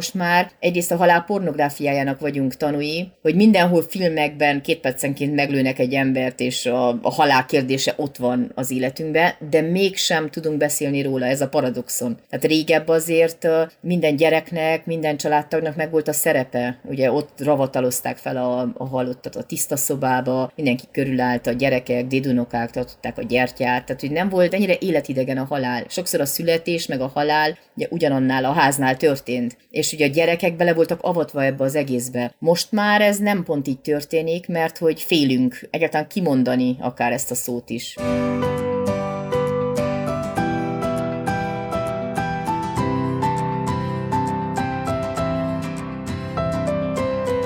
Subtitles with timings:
[0.00, 5.94] most már egyrészt a halál pornográfiájának vagyunk tanúi, hogy mindenhol filmekben két percenként meglőnek egy
[5.94, 11.26] embert, és a, a halál kérdése ott van az életünkben, de mégsem tudunk beszélni róla,
[11.26, 12.18] ez a paradoxon.
[12.30, 13.48] Tehát régebb azért
[13.80, 19.36] minden gyereknek, minden családtagnak meg volt a szerepe, ugye ott ravatalozták fel a, a halottat
[19.36, 24.54] a tiszta szobába, mindenki körülállt, a gyerekek, dédunokák tartották a gyertyát, tehát hogy nem volt
[24.54, 25.84] ennyire életidegen a halál.
[25.88, 30.56] Sokszor a születés meg a halál ugye ugyanannál a háznál történt, és ugye a gyerekek
[30.56, 32.34] bele voltak avatva ebbe az egészbe.
[32.38, 37.34] Most már ez nem pont így történik, mert hogy félünk egyáltalán kimondani akár ezt a
[37.34, 37.96] szót is.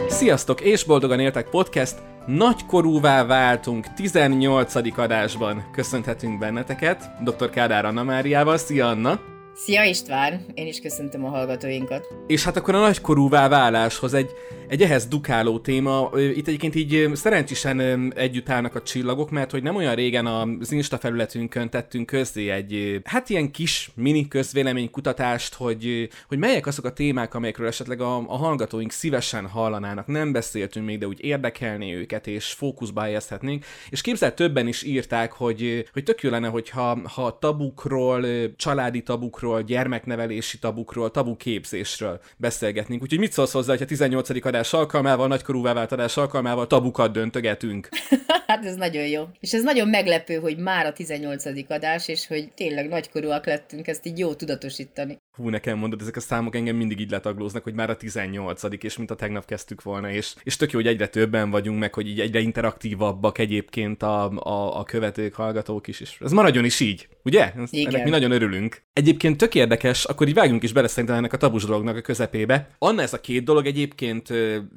[0.09, 1.95] Sziasztok, és boldogan éltek podcast!
[2.27, 4.99] Nagykorúvá váltunk 18.
[4.99, 5.71] adásban.
[5.73, 7.51] Köszönhetünk benneteket, dr.
[7.51, 8.57] Kádár Anna Máriával.
[8.57, 9.21] Szia Anna!
[9.57, 10.45] Szia István!
[10.55, 12.07] Én is köszöntöm a hallgatóinkat.
[12.27, 14.31] És hát akkor a nagykorúvá váláshoz egy,
[14.69, 16.11] egy ehhez dukáló téma.
[16.15, 20.99] Itt egyébként így szerencsésen együtt állnak a csillagok, mert hogy nem olyan régen az Insta
[20.99, 27.35] felületünkön tettünk közzé egy, hát ilyen kis mini közvéleménykutatást, hogy, hogy melyek azok a témák,
[27.35, 30.07] amelyekről esetleg a, a hallgatóink szívesen hallanának.
[30.07, 33.65] Nem beszéltünk még, de úgy érdekelni őket, és fókuszba helyezhetnénk.
[33.91, 39.63] És képzelt többen is írták, hogy, hogy tök jó lenne, hogyha ha tabukról, családi tabukról,
[39.63, 43.03] gyermeknevelési tabukról, tabuképzésről beszélgetnénk.
[43.03, 44.29] Úgyhogy mit szólsz hozzá, hogy a 18.
[44.55, 47.89] adás alkalmával, nagykorúvá vált adás alkalmával tabukat döntögetünk?
[48.47, 49.29] hát ez nagyon jó.
[49.41, 51.45] És ez nagyon meglepő, hogy már a 18.
[51.71, 55.19] adás, és hogy tényleg nagykorúak lettünk, ezt így jó tudatosítani.
[55.37, 58.97] Hú, nekem mondod, ezek a számok engem mindig így letaglóznak, hogy már a 18 és
[58.97, 62.09] mint a tegnap kezdtük volna, és, és tök jó, hogy egyre többen vagyunk, meg hogy
[62.09, 67.09] így egyre interaktívabbak egyébként a, a, a követők, hallgatók is, és ez maradjon is így,
[67.23, 67.53] ugye?
[67.71, 67.95] Igen.
[67.95, 68.83] Ennek mi nagyon örülünk.
[68.93, 72.69] Egyébként tök érdekes, akkor így vágjunk is bele szerintem ennek a tabus dolognak a közepébe.
[72.79, 74.29] Anna ez a két dolog egyébként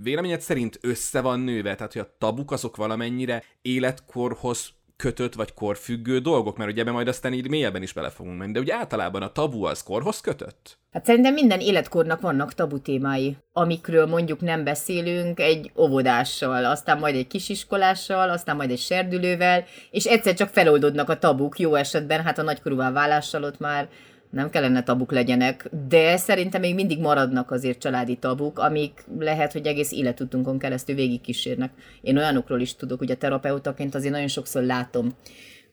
[0.03, 6.19] véleményed szerint össze van nőve, tehát hogy a tabuk azok valamennyire életkorhoz kötött vagy korfüggő
[6.19, 9.21] dolgok, mert ugye ebben majd aztán így mélyebben is bele fogunk menni, de ugye általában
[9.21, 10.77] a tabu az korhoz kötött?
[10.91, 17.15] Hát szerintem minden életkornak vannak tabu témái, amikről mondjuk nem beszélünk egy óvodással, aztán majd
[17.15, 22.37] egy kisiskolással, aztán majd egy serdülővel, és egyszer csak feloldódnak a tabuk, jó esetben, hát
[22.37, 23.89] a nagykorúvá válással ott már
[24.29, 29.65] nem kellene tabuk legyenek, de szerintem még mindig maradnak azért családi tabuk, amik lehet, hogy
[29.65, 31.71] egész életutunkon keresztül végigkísérnek.
[32.01, 35.15] Én olyanokról is tudok, a terapeutaként azért nagyon sokszor látom,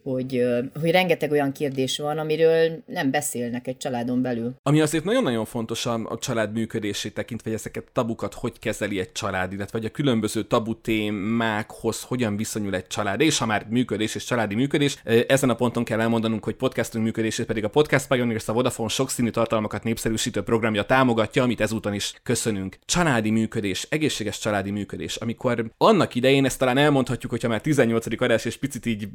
[0.04, 0.44] hogy,
[0.80, 4.54] hogy rengeteg olyan kérdés van, amiről nem beszélnek egy családon belül.
[4.62, 9.52] Ami azért nagyon-nagyon fontos a, család működését tekintve, hogy ezeket tabukat hogy kezeli egy család,
[9.52, 14.24] illetve hogy a különböző tabu témákhoz hogyan viszonyul egy család, és ha már működés és
[14.24, 18.52] családi működés, ezen a ponton kell elmondanunk, hogy podcastunk működését pedig a Podcast Pioneers, a
[18.52, 22.78] Vodafone sokszínű tartalmakat népszerűsítő programja támogatja, amit ezúton is köszönünk.
[22.84, 28.22] Családi működés, egészséges családi működés, amikor annak idején ezt talán elmondhatjuk, hogyha már 18.
[28.22, 29.08] adás és picit így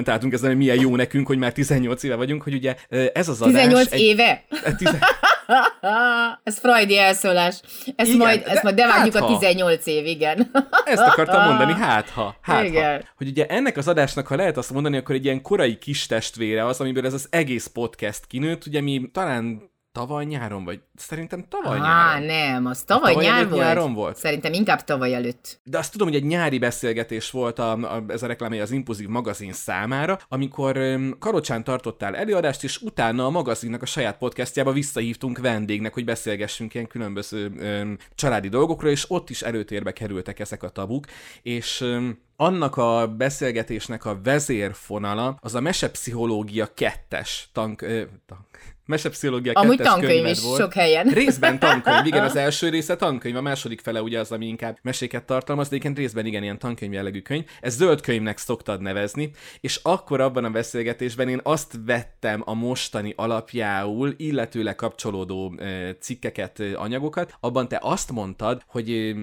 [0.00, 2.76] kommentáltunk ezzel, hogy milyen jó nekünk, hogy már 18 éve vagyunk, hogy ugye
[3.12, 3.62] ez az adás...
[3.62, 4.00] 18 egy...
[4.00, 4.44] éve?
[6.44, 7.60] ez freudi elszólás.
[7.96, 10.50] Ezt igen, majd, ezt majd bevágjuk hát, a 18 év, igen.
[10.84, 12.36] Ezt akartam mondani, hát ha.
[12.40, 13.00] Hát igen.
[13.00, 13.06] ha.
[13.16, 16.64] Hogy ugye ennek az adásnak, ha lehet azt mondani, akkor egy ilyen korai kis testvére
[16.66, 21.78] az, amiből ez az egész podcast kinőtt, ugye mi talán tavaly nyáron, vagy szerintem tavaly
[21.78, 22.26] Á, nyáron.
[22.26, 23.62] nem, az tavaly, tavaly nyár volt.
[23.62, 24.16] nyáron volt.
[24.16, 25.60] Szerintem inkább tavaly előtt.
[25.64, 29.08] De azt tudom, hogy egy nyári beszélgetés volt a, a, ez a reklámja az Impulzív
[29.08, 35.38] magazin számára, amikor um, Karocsán tartottál előadást, és utána a magazinnak a saját podcastjába visszahívtunk
[35.38, 40.68] vendégnek, hogy beszélgessünk ilyen különböző um, családi dolgokról, és ott is előtérbe kerültek ezek a
[40.68, 41.04] tabuk,
[41.42, 49.52] és um, annak a beszélgetésnek a vezérfonala az a mesepszichológia kettes tank, ö, tank mesepszichológia
[49.52, 50.60] Amúgy tankönyv is volt.
[50.60, 51.06] sok helyen.
[51.06, 55.24] Részben tankönyv, igen, az első része tankönyv, a második fele ugye az, ami inkább meséket
[55.24, 57.44] tartalmaz, de igen, részben igen, ilyen tankönyv jellegű könyv.
[57.60, 59.30] Ez zöld könyvnek szoktad nevezni,
[59.60, 65.54] és akkor abban a beszélgetésben én azt vettem a mostani alapjául, illetőleg kapcsolódó
[66.00, 69.14] cikkeket, anyagokat, abban te azt mondtad, hogy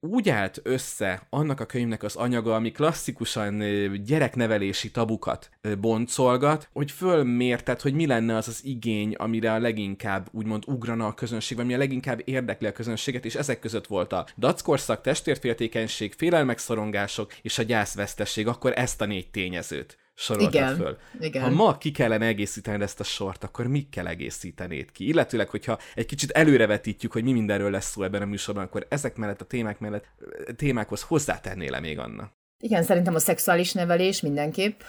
[0.00, 3.62] úgy állt össze annak a könyvnek az anyaga, ami klasszikusan
[4.04, 5.50] gyereknevelési tabukat
[5.80, 11.14] boncolgat, hogy fölmérted, hogy mi lenne az az igény, amire a leginkább úgymond ugrana a
[11.14, 16.58] közönség, ami a leginkább érdekli a közönséget, és ezek között volt a dackorszak, testvérféltékenység, félelmek,
[16.58, 20.96] szorongások és a gyászvesztesség, akkor ezt a négy tényezőt soroltad igen, föl.
[21.20, 21.42] Igen.
[21.42, 25.06] Ha ma ki kellene egészíteni ezt a sort, akkor kell egészítenéd ki?
[25.06, 29.16] Illetőleg, hogyha egy kicsit előrevetítjük, hogy mi mindenről lesz szó ebben a műsorban, akkor ezek
[29.16, 30.04] mellett a témák mellett
[30.56, 32.30] témákhoz hozzátennél még Anna?
[32.62, 34.80] Igen, szerintem a szexuális nevelés mindenképp,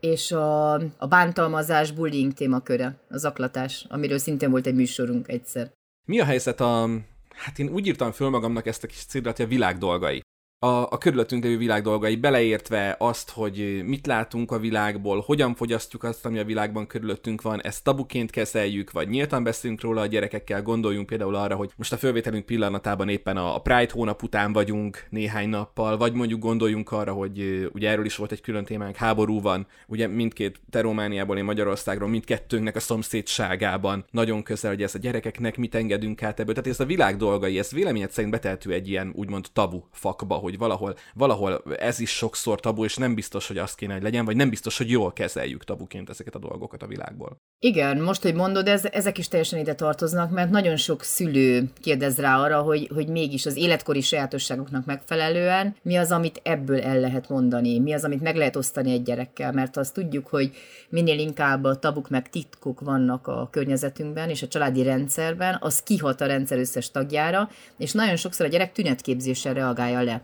[0.00, 5.72] és a, a bántalmazás, bullying témaköre, az aklatás, amiről szintén volt egy műsorunk egyszer.
[6.04, 6.88] Mi a helyzet a...
[7.34, 10.22] Hát én úgy írtam föl magamnak ezt a kis cédrat, hogy a világ dolgai
[10.58, 16.02] a, a körülöttünk lévő világ dolgai, beleértve azt, hogy mit látunk a világból, hogyan fogyasztjuk
[16.02, 20.62] azt, ami a világban körülöttünk van, ezt tabuként kezeljük, vagy nyíltan beszélünk róla a gyerekekkel,
[20.62, 25.48] gondoljunk például arra, hogy most a fölvételünk pillanatában éppen a Pride hónap után vagyunk néhány
[25.48, 29.66] nappal, vagy mondjuk gondoljunk arra, hogy ugye erről is volt egy külön témánk, háború van,
[29.86, 35.56] ugye mindkét te Romániából, én Magyarországról, mindkettőnknek a szomszédságában nagyon közel, hogy ez a gyerekeknek
[35.56, 36.54] mit engedünk át ebből.
[36.54, 40.53] Tehát ez a világ dolgai, ez véleményed szerint beteltő egy ilyen úgymond tabu fakba, hogy
[40.58, 44.24] hogy valahol, valahol ez is sokszor tabu, és nem biztos, hogy azt kéne, hogy legyen,
[44.24, 47.36] vagy nem biztos, hogy jól kezeljük tabuként ezeket a dolgokat a világból.
[47.58, 52.18] Igen, most, hogy mondod, ez, ezek is teljesen ide tartoznak, mert nagyon sok szülő kérdez
[52.18, 57.28] rá arra, hogy, hogy mégis az életkori sajátosságoknak megfelelően mi az, amit ebből el lehet
[57.28, 60.50] mondani, mi az, amit meg lehet osztani egy gyerekkel, mert azt tudjuk, hogy
[60.88, 66.20] minél inkább a tabuk meg titkok vannak a környezetünkben és a családi rendszerben, az kihat
[66.20, 70.22] a rendszer összes tagjára, és nagyon sokszor a gyerek tünetképzéssel reagálja le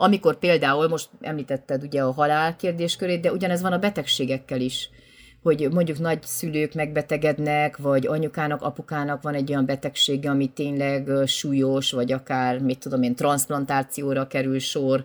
[0.00, 4.90] amikor például, most említetted ugye a halál kérdéskörét, de ugyanez van a betegségekkel is
[5.42, 11.92] hogy mondjuk nagy szülők megbetegednek, vagy anyukának, apukának van egy olyan betegsége, ami tényleg súlyos,
[11.92, 15.04] vagy akár, mit tudom én, transplantációra kerül sor,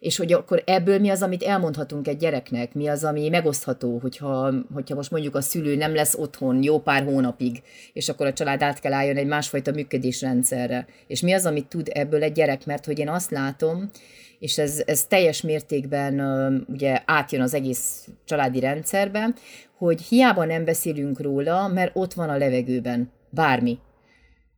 [0.00, 4.54] és hogy akkor ebből mi az, amit elmondhatunk egy gyereknek, mi az, ami megosztható, hogyha,
[4.74, 7.62] hogyha most mondjuk a szülő nem lesz otthon jó pár hónapig,
[7.92, 10.86] és akkor a család át kell álljon egy másfajta működésrendszerre.
[11.06, 13.90] És mi az, amit tud ebből egy gyerek, mert hogy én azt látom,
[14.38, 16.20] és ez, ez teljes mértékben
[16.68, 19.34] ugye átjön az egész családi rendszerbe,
[19.76, 23.78] hogy hiába nem beszélünk róla, mert ott van a levegőben bármi.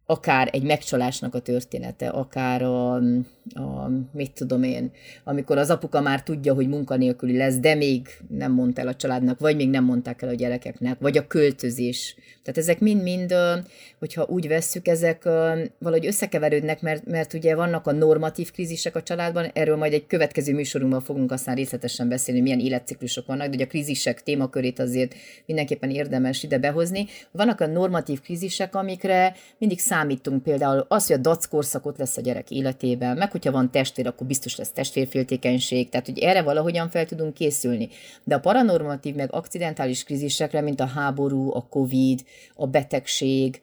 [0.07, 3.01] Akár egy megcsalásnak a története, akár a,
[3.55, 4.91] a, mit tudom én,
[5.25, 9.39] amikor az apuka már tudja, hogy munkanélküli lesz, de még nem mondta el a családnak,
[9.39, 12.17] vagy még nem mondták el a gyerekeknek, vagy a költözés.
[12.43, 13.35] Tehát ezek mind-mind,
[13.99, 15.23] hogyha úgy vesszük, ezek
[15.79, 20.55] valahogy összekeverődnek, mert, mert ugye vannak a normatív krízisek a családban, erről majd egy következő
[20.55, 25.15] műsorunkban fogunk aztán részletesen beszélni, milyen életciklusok vannak, de ugye a krízisek témakörét azért
[25.47, 27.07] mindenképpen érdemes ide behozni.
[27.31, 32.17] Vannak a normatív krízisek, amikre mindig szám számítunk például az, hogy a dac korszakot lesz
[32.17, 36.91] a gyerek életében, meg hogyha van testvér, akkor biztos lesz testvérféltékenység, tehát hogy erre valahogyan
[36.91, 37.89] fel tudunk készülni.
[38.25, 42.21] De a paranormatív meg akcidentális krízisekre, mint a háború, a covid,
[42.55, 43.61] a betegség,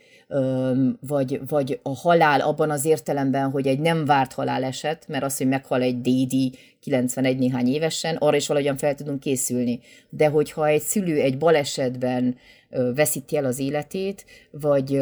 [0.99, 5.47] vagy, vagy a halál abban az értelemben, hogy egy nem várt haláleset, mert az, hogy
[5.47, 9.79] meghal egy dédi 91 néhány évesen, arra is valahogyan fel tudunk készülni.
[10.09, 12.35] De hogyha egy szülő egy balesetben
[12.95, 15.01] veszíti el az életét, vagy,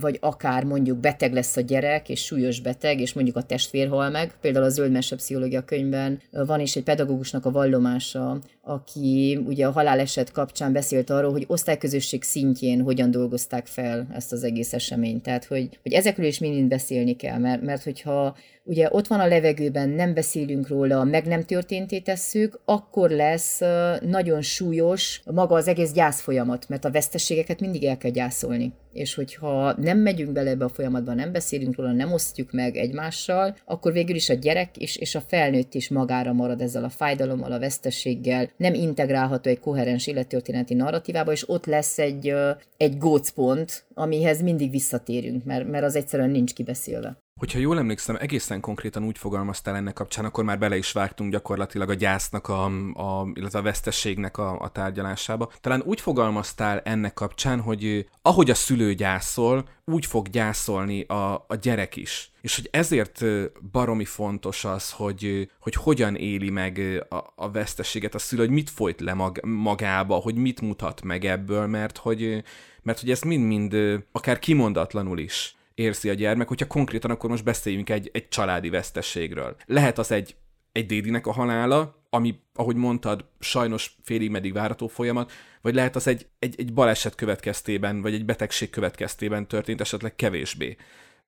[0.00, 4.10] vagy akár mondjuk beteg lesz a gyerek, és súlyos beteg, és mondjuk a testvér hal
[4.10, 4.32] meg.
[4.40, 9.70] Például a Zöld Mese Pszichológia könyvben van is egy pedagógusnak a vallomása, aki ugye a
[9.70, 15.22] haláleset kapcsán beszélt arról, hogy osztályközösség szintjén hogyan dolgozták fel ezt az egész eseményt.
[15.22, 18.36] Tehát, hogy, hogy ezekről is mind beszélni kell, mert, mert hogyha
[18.66, 23.60] ugye ott van a levegőben, nem beszélünk róla, meg nem történté tesszük, akkor lesz
[24.00, 28.72] nagyon súlyos maga az egész gyászfolyamat, mert a veszteségeket mindig el kell gyászolni.
[28.92, 33.56] És hogyha nem megyünk bele ebbe a folyamatba, nem beszélünk róla, nem osztjuk meg egymással,
[33.64, 37.52] akkor végül is a gyerek is, és a felnőtt is magára marad ezzel a fájdalommal,
[37.52, 42.34] a vesztességgel, nem integrálható egy koherens élettörténeti narratívába, és ott lesz egy,
[42.76, 47.24] egy gócpont, amihez mindig visszatérünk, mert, mert az egyszerűen nincs kibeszélve.
[47.40, 51.90] Hogyha jól emlékszem, egészen konkrétan úgy fogalmaztál ennek kapcsán, akkor már bele is vágtunk gyakorlatilag
[51.90, 55.50] a gyásznak, a, a, illetve a vesztességnek a, a tárgyalásába.
[55.60, 61.54] Talán úgy fogalmaztál ennek kapcsán, hogy ahogy a szülő gyászol, úgy fog gyászolni a, a
[61.60, 62.30] gyerek is.
[62.40, 63.24] És hogy ezért
[63.72, 68.70] baromi fontos az, hogy, hogy hogyan éli meg a, a veszteséget a szülő, hogy mit
[68.70, 72.42] folyt le mag, magába, hogy mit mutat meg ebből, mert hogy,
[72.82, 73.76] mert hogy ez mind-mind
[74.12, 79.56] akár kimondatlanul is érzi a gyermek, hogyha konkrétan akkor most beszéljünk egy, egy családi vesztességről.
[79.66, 80.36] Lehet az egy,
[80.72, 86.06] egy dédinek a halála, ami, ahogy mondtad, sajnos félig meddig várható folyamat, vagy lehet az
[86.06, 90.76] egy, egy, egy baleset következtében, vagy egy betegség következtében történt, esetleg kevésbé.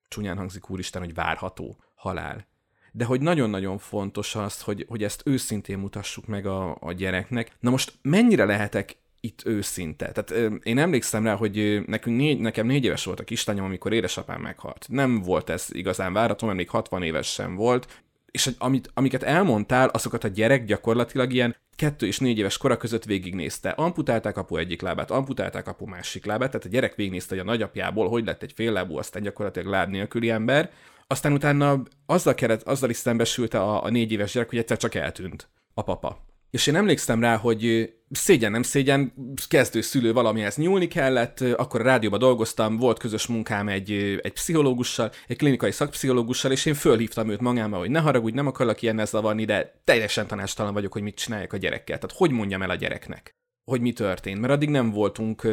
[0.07, 2.47] Csúnyán hangzik úristen, hogy várható halál.
[2.91, 7.51] De hogy nagyon-nagyon fontos az, hogy, hogy ezt őszintén mutassuk meg a, a gyereknek.
[7.59, 10.11] Na most mennyire lehetek itt őszinte.
[10.11, 14.41] Tehát én emlékszem rá, hogy nekünk négy, nekem négy éves volt a kislányom, amikor édesapám
[14.41, 14.85] meghalt.
[14.89, 19.87] Nem volt ez igazán várató, mert még 60 éves sem volt, és amit, amiket elmondtál,
[19.87, 23.69] azokat a gyerek gyakorlatilag ilyen kettő és négy éves kora között végignézte.
[23.69, 28.09] Amputálták apu egyik lábát, amputálták apu másik lábát, tehát a gyerek végignézte, hogy a nagyapjából
[28.09, 30.71] hogy lett egy fél lábú, aztán gyakorlatilag láb nélküli ember.
[31.07, 34.95] Aztán utána azzal, keret, azzal is szembesülte a, a négy éves gyerek, hogy egyszer csak
[34.95, 36.25] eltűnt a papa.
[36.49, 39.13] És én emlékszem rá, hogy szégyen nem szégyen,
[39.47, 45.11] kezdő szülő valamihez nyúlni kellett, akkor a rádióban dolgoztam, volt közös munkám egy, egy pszichológussal,
[45.27, 49.45] egy klinikai szakpszichológussal, és én fölhívtam őt magámba, hogy ne haragudj, nem akarlak ilyennel zavarni,
[49.45, 51.97] de teljesen tanástalan vagyok, hogy mit csináljak a gyerekkel.
[51.97, 53.37] Tehát hogy mondjam el a gyereknek?
[53.69, 55.47] hogy mi történt, mert addig nem voltunk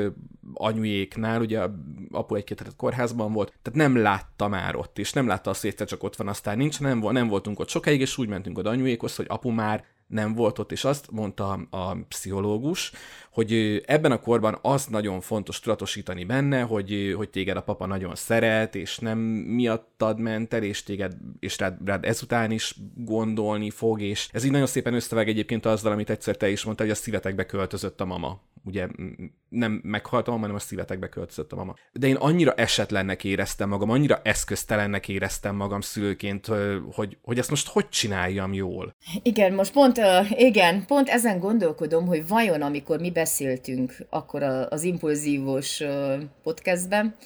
[0.55, 1.61] anyujéknál, ugye
[2.11, 6.03] apu egy-két kórházban volt, tehát nem látta már ott, és nem látta azt, hogy csak
[6.03, 9.27] ott van, aztán nincs, nem, nem voltunk ott sokáig, és úgy mentünk oda anyujékhoz, hogy
[9.29, 12.93] apu már nem volt ott, és azt mondta a pszichológus,
[13.31, 18.15] hogy ebben a korban az nagyon fontos tudatosítani benne, hogy, hogy téged a papa nagyon
[18.15, 24.01] szeret, és nem miattad ment el, és téged, és rád, rád ezután is gondolni fog,
[24.01, 26.99] és ez így nagyon szépen összevág egyébként azzal, amit egyszer te is mondtál, hogy a
[27.01, 28.41] szívetekbe költözött a mama.
[28.67, 28.87] Ugye
[29.49, 31.75] nem meghalt a mama, hanem a szívetekbe költözött a mama.
[31.93, 36.47] De én annyira esetlennek éreztem magam, annyira eszköztelennek éreztem magam szülőként,
[36.93, 38.95] hogy, hogy ezt most hogy csináljam jól.
[39.23, 45.83] Igen, most pont, igen, pont ezen gondolkodom, hogy vajon amikor mi beszéltünk akkor az impulzívos
[46.43, 47.17] podcastben,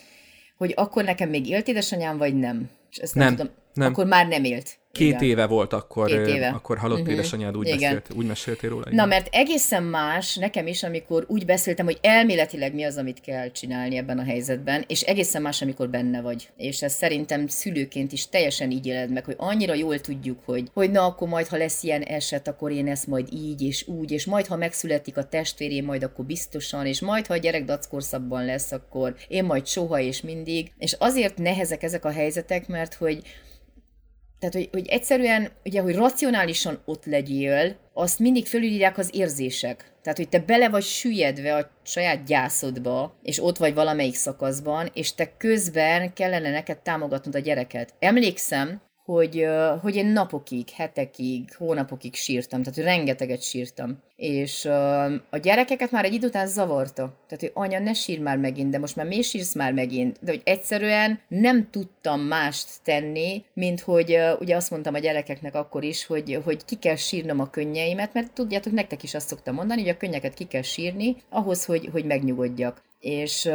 [0.57, 2.71] hogy akkor nekem még élt édesanyám, vagy nem?
[2.91, 3.53] És ezt nem, nem tudom.
[3.75, 3.93] Nem.
[3.93, 4.79] Akkor már nem élt.
[4.93, 5.23] Két Igen.
[5.23, 6.49] éve volt akkor, Két éve.
[6.49, 7.13] akkor halott uh-huh.
[7.13, 7.79] édesanyád, úgy, Igen.
[7.79, 8.85] beszélt, úgy meséltél róla.
[8.91, 13.51] Na, mert egészen más nekem is, amikor úgy beszéltem, hogy elméletileg mi az, amit kell
[13.51, 16.49] csinálni ebben a helyzetben, és egészen más, amikor benne vagy.
[16.57, 20.91] És ez szerintem szülőként is teljesen így éled meg, hogy annyira jól tudjuk, hogy, hogy
[20.91, 24.27] na, akkor majd, ha lesz ilyen eset, akkor én ezt majd így és úgy, és
[24.27, 28.73] majd, ha megszületik a testvérém, majd akkor biztosan, és majd, ha a gyerek dackorszabban lesz,
[28.73, 30.73] akkor én majd soha és mindig.
[30.79, 33.23] És azért nehezek ezek a helyzetek, mert hogy
[34.41, 39.93] tehát, hogy, hogy egyszerűen, ugye, hogy racionálisan ott legyél, azt mindig fölülírják az érzések.
[40.03, 45.15] Tehát, hogy te bele vagy süllyedve a saját gyászodba, és ott vagy valamelyik szakaszban, és
[45.15, 47.95] te közben kellene neked támogatnod a gyereket.
[47.99, 48.81] Emlékszem,
[49.13, 49.47] hogy,
[49.83, 53.99] hogy én napokig, hetekig, hónapokig sírtam, tehát rengeteget sírtam.
[54.17, 54.65] És
[55.31, 57.13] a gyerekeket már egy idő után zavarta.
[57.27, 60.19] Tehát, hogy anya, ne sír már megint, de most már miért sírsz már megint?
[60.21, 65.85] De hogy egyszerűen nem tudtam mást tenni, mint hogy ugye azt mondtam a gyerekeknek akkor
[65.85, 69.81] is, hogy, hogy ki kell sírnom a könnyeimet, mert tudjátok, nektek is azt szoktam mondani,
[69.81, 72.83] hogy a könnyeket ki kell sírni, ahhoz, hogy, hogy megnyugodjak.
[73.01, 73.51] És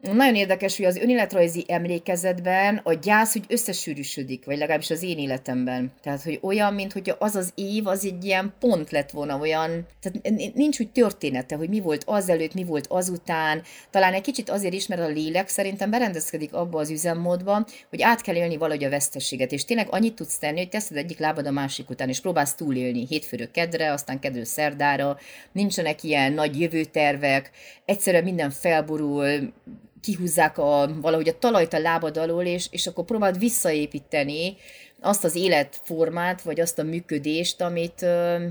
[0.00, 5.92] nagyon érdekes, hogy az önéletrajzi emlékezetben a gyász úgy összesűrűsödik, vagy legalábbis az én életemben.
[6.02, 9.86] Tehát, hogy olyan, mint hogy az az év, az egy ilyen pont lett volna, olyan,
[10.00, 13.62] tehát nincs úgy története, hogy mi volt azelőtt, mi volt azután.
[13.90, 18.20] Talán egy kicsit azért is, mert a lélek szerintem berendezkedik abba az üzemmódba, hogy át
[18.20, 21.50] kell élni valahogy a veszteséget, és tényleg annyit tudsz tenni, hogy teszed egyik lábad a
[21.50, 25.18] másik után, és próbálsz túlélni hétfőről kedre, aztán kedről szerdára,
[25.52, 27.50] nincsenek ilyen nagy jövőtervek,
[27.84, 29.52] egyszerűen minden felborul,
[30.00, 34.56] kihúzzák a, valahogy a talajt a lábad alól, és, és akkor próbáld visszaépíteni
[35.00, 38.00] azt az életformát, vagy azt a működést, amit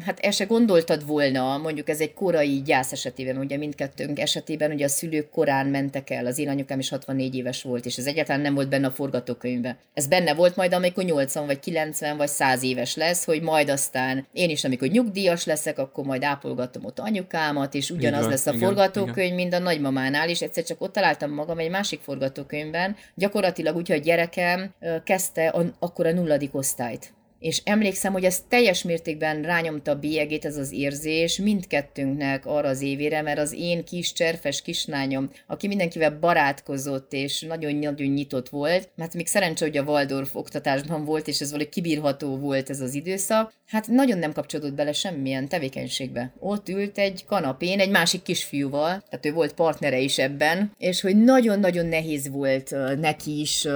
[0.06, 4.86] hát el se gondoltad volna, mondjuk ez egy korai gyász esetében, ugye mindkettőnk esetében, ugye
[4.86, 8.42] a szülők korán mentek el, az én anyukám is 64 éves volt, és ez egyáltalán
[8.42, 9.77] nem volt benne a forgatókönyvben.
[9.94, 14.27] Ez benne volt majd, amikor 80 vagy 90 vagy 100 éves lesz, hogy majd aztán
[14.34, 18.68] én is, amikor nyugdíjas leszek, akkor majd ápolgatom ott anyukámat, és ugyanaz lesz a igen,
[18.68, 19.36] forgatókönyv, igen.
[19.36, 23.98] mint a nagymamánál, és egyszer csak ott találtam magam egy másik forgatókönyvben, gyakorlatilag úgy, hogy
[23.98, 24.74] a gyerekem
[25.04, 27.15] kezdte a, akkor a nulla nulladik osztályt.
[27.39, 32.82] És emlékszem, hogy ez teljes mértékben rányomta a bélyegét ez az érzés mindkettőnknek arra az
[32.82, 39.13] évére, mert az én kis cserfes kislányom, aki mindenkivel barátkozott és nagyon-nagyon nyitott volt, mert
[39.13, 43.53] még szerencsé, hogy a Waldorf oktatásban volt, és ez valahogy kibírható volt ez az időszak,
[43.67, 46.33] hát nagyon nem kapcsolódott bele semmilyen tevékenységbe.
[46.39, 51.24] Ott ült egy kanapén egy másik kisfiúval, tehát ő volt partnere is ebben, és hogy
[51.24, 53.67] nagyon-nagyon nehéz volt neki is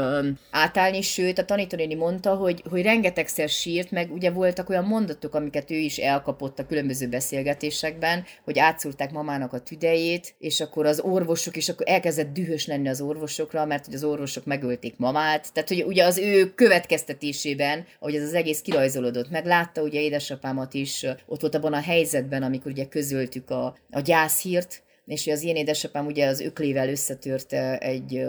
[0.51, 5.71] átállni, sőt a tanítónéni mondta, hogy, hogy rengetegszer sírt, meg ugye voltak olyan mondatok, amiket
[5.71, 11.57] ő is elkapott a különböző beszélgetésekben, hogy átszúrták mamának a tüdejét, és akkor az orvosok,
[11.57, 15.53] és akkor elkezdett dühös lenni az orvosokra, mert hogy az orvosok megölték mamát.
[15.53, 20.74] Tehát, hogy ugye az ő következtetésében, ahogy ez az egész kirajzolódott, meg látta ugye édesapámat
[20.74, 25.56] is ott volt abban a helyzetben, amikor ugye közöltük a, a gyászhírt, és az én
[25.56, 28.25] édesapám ugye az öklével összetörte egy,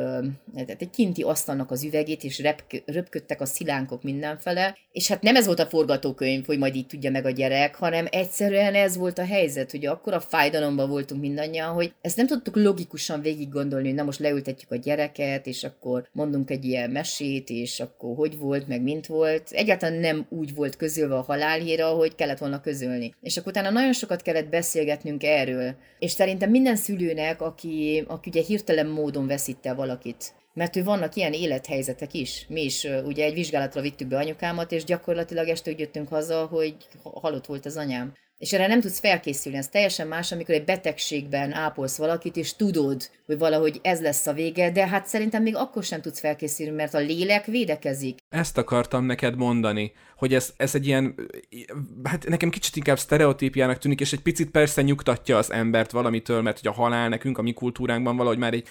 [0.54, 2.42] egy kinti asztalnak az üvegét, és
[2.86, 7.10] röpködtek a szilánkok mindenfele, és hát nem ez volt a forgatókönyv, hogy majd így tudja
[7.10, 11.72] meg a gyerek, hanem egyszerűen ez volt a helyzet, hogy akkor a fájdalomban voltunk mindannyian,
[11.72, 16.08] hogy ezt nem tudtuk logikusan végig gondolni, hogy na most leültetjük a gyereket, és akkor
[16.12, 19.50] mondunk egy ilyen mesét, és akkor hogy volt, meg mint volt.
[19.50, 23.14] Egyáltalán nem úgy volt közölve a halálhíra, hogy kellett volna közölni.
[23.20, 25.74] És akkor utána nagyon sokat kellett beszélgetnünk erről.
[25.98, 31.32] És szerintem minden szülőnek, aki, aki ugye hirtelen módon veszítte valakit, mert ő vannak ilyen
[31.32, 32.46] élethelyzetek is.
[32.48, 36.76] Mi is ugye egy vizsgálatra vittük be anyukámat, és gyakorlatilag este úgy jöttünk haza, hogy
[37.02, 38.12] halott volt az anyám.
[38.38, 43.10] És erre nem tudsz felkészülni, ez teljesen más, amikor egy betegségben ápolsz valakit, és tudod,
[43.26, 46.94] hogy valahogy ez lesz a vége, de hát szerintem még akkor sem tudsz felkészülni, mert
[46.94, 48.18] a lélek védekezik.
[48.28, 51.14] Ezt akartam neked mondani, hogy ez, ez egy ilyen,
[52.04, 56.60] hát nekem kicsit inkább sztereotípiának tűnik, és egy picit persze nyugtatja az embert valamitől, mert
[56.60, 58.68] hogy a halál nekünk, a mi kultúránkban valahogy már egy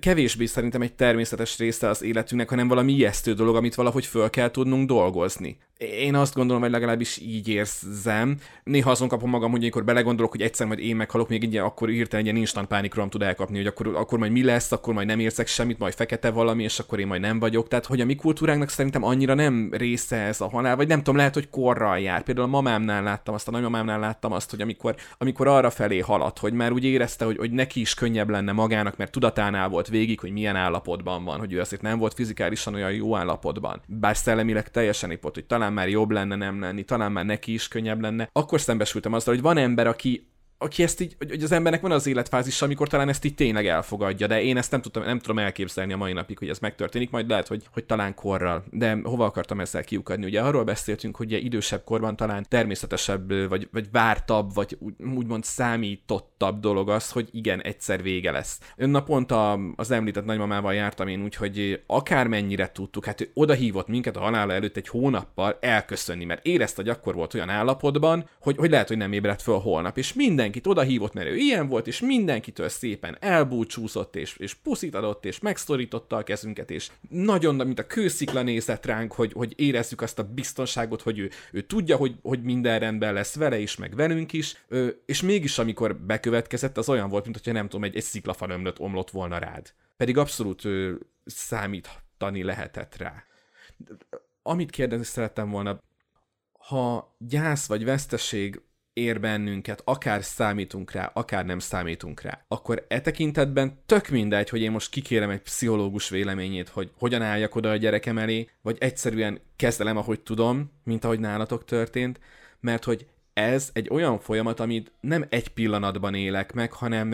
[0.00, 4.50] kevésbé szerintem egy természetes része az életünknek, hanem valami ijesztő dolog, amit valahogy föl kell
[4.50, 5.56] tudnunk dolgozni.
[5.78, 8.36] Én azt gondolom, hogy legalábbis így érzem.
[8.64, 11.88] Néha azon kapom magam, hogy amikor belegondolok, hogy egyszer majd én meghalok, még így akkor
[11.88, 15.06] hirtelen egy ilyen instant pánikrom tud elkapni, hogy akkor, akkor majd mi lesz, akkor majd
[15.06, 17.68] nem érzek semmit, majd fekete valami, és akkor én majd nem vagyok.
[17.68, 21.16] Tehát, hogy a mi kultúránknak szerintem annyira nem része ez a halál, vagy nem tudom,
[21.16, 22.22] lehet, hogy korral jár.
[22.22, 26.38] Például a mamámnál láttam azt, a nagymamámnál láttam azt, hogy amikor, amikor arra felé haladt,
[26.38, 30.20] hogy már úgy érezte, hogy, hogy neki is könnyebb lenne magának, mert tudatánál volt végig,
[30.20, 33.80] hogy milyen állapotban van, hogy ő azért nem volt fizikálisan olyan jó állapotban.
[33.86, 37.68] Bár szellemileg teljesen ipott, hogy talán már jobb lenne nem lenni, talán már neki is
[37.68, 38.28] könnyebb lenne.
[38.32, 40.28] Akkor szembesültem azzal, hogy van ember, aki
[40.64, 44.26] aki ezt így, hogy az embernek van az életfázis, amikor talán ezt így tényleg elfogadja,
[44.26, 47.28] de én ezt nem, tudtam, nem tudom elképzelni a mai napig, hogy ez megtörténik, majd
[47.28, 48.64] lehet, hogy, hogy talán korral.
[48.70, 50.26] De hova akartam ezzel kiukadni?
[50.26, 55.44] Ugye arról beszéltünk, hogy ugye idősebb korban talán természetesebb, vagy, vagy vártabb, vagy úgy, úgymond
[55.44, 58.58] számítottabb dolog az, hogy igen, egyszer vége lesz.
[58.76, 63.88] Ön naponta az említett nagymamával jártam én úgy, hogy akármennyire tudtuk, hát ő oda hívott
[63.88, 68.56] minket a halála előtt egy hónappal elköszönni, mert érezte, hogy akkor volt olyan állapotban, hogy,
[68.56, 71.86] hogy lehet, hogy nem ébredt föl holnap, és minden mindenkit odahívott, mert ő ilyen volt,
[71.86, 77.78] és mindenkitől szépen elbúcsúzott, és, és puszit adott, és megszorította a kezünket, és nagyon, mint
[77.78, 82.14] a kőszikla nézett ránk, hogy, hogy érezzük azt a biztonságot, hogy ő, ő tudja, hogy,
[82.22, 86.88] hogy minden rendben lesz vele is, meg velünk is, ö, és mégis amikor bekövetkezett, az
[86.88, 89.72] olyan volt, mint hogyha nem tudom, egy, egy sziklafal ömlött, omlott volna rád.
[89.96, 90.94] Pedig abszolút ö,
[91.24, 93.24] számítani lehetett rá.
[94.42, 95.80] Amit kérdezni szerettem volna,
[96.58, 98.60] ha gyász vagy veszteség
[98.94, 104.60] ér bennünket, akár számítunk rá, akár nem számítunk rá, akkor e tekintetben tök mindegy, hogy
[104.60, 109.40] én most kikérem egy pszichológus véleményét, hogy hogyan álljak oda a gyerekem elé, vagy egyszerűen
[109.56, 112.20] kezdelem, ahogy tudom, mint ahogy nálatok történt,
[112.60, 117.12] mert hogy ez egy olyan folyamat, amit nem egy pillanatban élek meg, hanem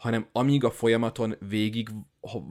[0.00, 1.88] hanem amíg a folyamaton végig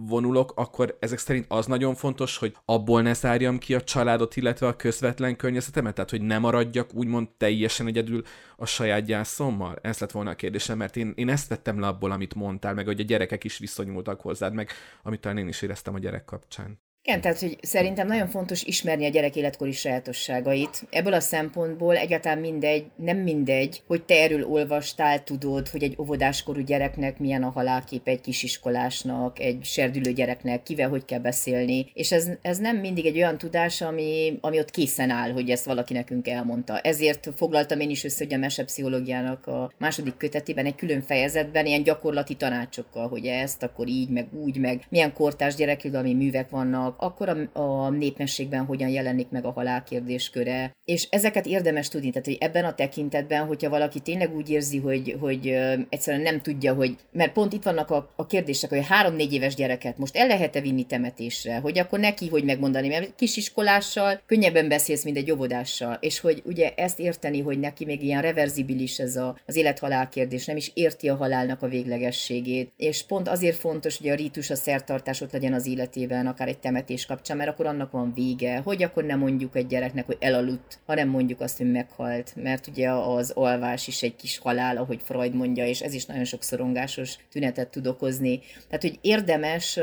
[0.08, 4.68] vonulok, akkor ezek szerint az nagyon fontos, hogy abból ne szárjam ki a családot, illetve
[4.68, 8.24] a közvetlen környezetemet, tehát hogy ne maradjak úgymond teljesen egyedül
[8.58, 9.76] a saját gyászommal?
[9.82, 12.86] Ez lett volna a kérdésem, mert én, én ezt vettem le abból, amit mondtál, meg
[12.86, 14.70] hogy a gyerekek is viszonyultak hozzád, meg
[15.04, 16.80] amit talán én is éreztem a gyerek kapcsán.
[17.04, 20.88] Igen, tehát hogy szerintem nagyon fontos ismerni a gyerek életkori sajátosságait.
[20.90, 26.62] Ebből a szempontból egyáltalán mindegy, nem mindegy, hogy te erről olvastál, tudod, hogy egy óvodáskorú
[26.62, 31.92] gyereknek milyen a halálkép egy kisiskolásnak, egy serdülő gyereknek, kivel hogy kell beszélni.
[31.94, 35.66] És ez, ez nem mindig egy olyan tudás, ami, ami ott készen áll, hogy ezt
[35.66, 36.80] valaki nekünk elmondta.
[36.80, 41.84] Ezért foglaltam én is össze, hogy a mesepszichológiának a második kötetében egy külön fejezetben ilyen
[41.84, 47.30] gyakorlati tanácsokkal, hogy ezt akkor így, meg úgy, meg milyen kortás gyerekirodalmi művek vannak, akkor
[47.30, 52.38] a, a népmességben hogyan jelenik meg a halál kérdésköre, és ezeket érdemes tudni, tehát hogy
[52.40, 55.48] ebben a tekintetben, hogyha valaki tényleg úgy érzi, hogy, hogy
[55.90, 59.98] egyszerűen nem tudja, hogy, mert pont itt vannak a, a kérdések, hogy három-négy éves gyereket
[59.98, 65.18] most el lehet-e vinni temetésre, hogy akkor neki hogy megmondani, mert kisiskolással könnyebben beszélsz, mint
[65.18, 69.56] egy óvodással, és hogy ugye ezt érteni, hogy neki még ilyen reverzibilis ez a, az
[69.56, 74.16] élet-halál kérdés, nem is érti a halálnak a véglegességét, és pont azért fontos, hogy a
[74.16, 77.92] rítus, a szertartás ott legyen az életében, akár egy temetés nevetés kapcsán, mert akkor annak
[77.92, 82.34] van vége, hogy akkor nem mondjuk egy gyereknek, hogy elaludt, hanem mondjuk azt, hogy meghalt,
[82.36, 86.24] mert ugye az alvás is egy kis halál, ahogy Freud mondja, és ez is nagyon
[86.24, 88.40] sok szorongásos tünetet tud okozni.
[88.68, 89.80] Tehát, hogy érdemes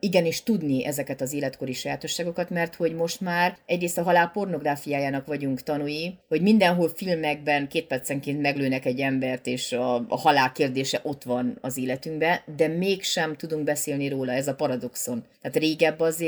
[0.00, 5.62] igenis tudni ezeket az életkori sajátosságokat, mert hogy most már egyrészt a halál pornográfiájának vagyunk
[5.62, 11.22] tanúi, hogy mindenhol filmekben két percenként meglőnek egy embert, és a, a halál kérdése ott
[11.22, 15.24] van az életünkben, de mégsem tudunk beszélni róla, ez a paradoxon.
[15.42, 16.27] Tehát régebb azért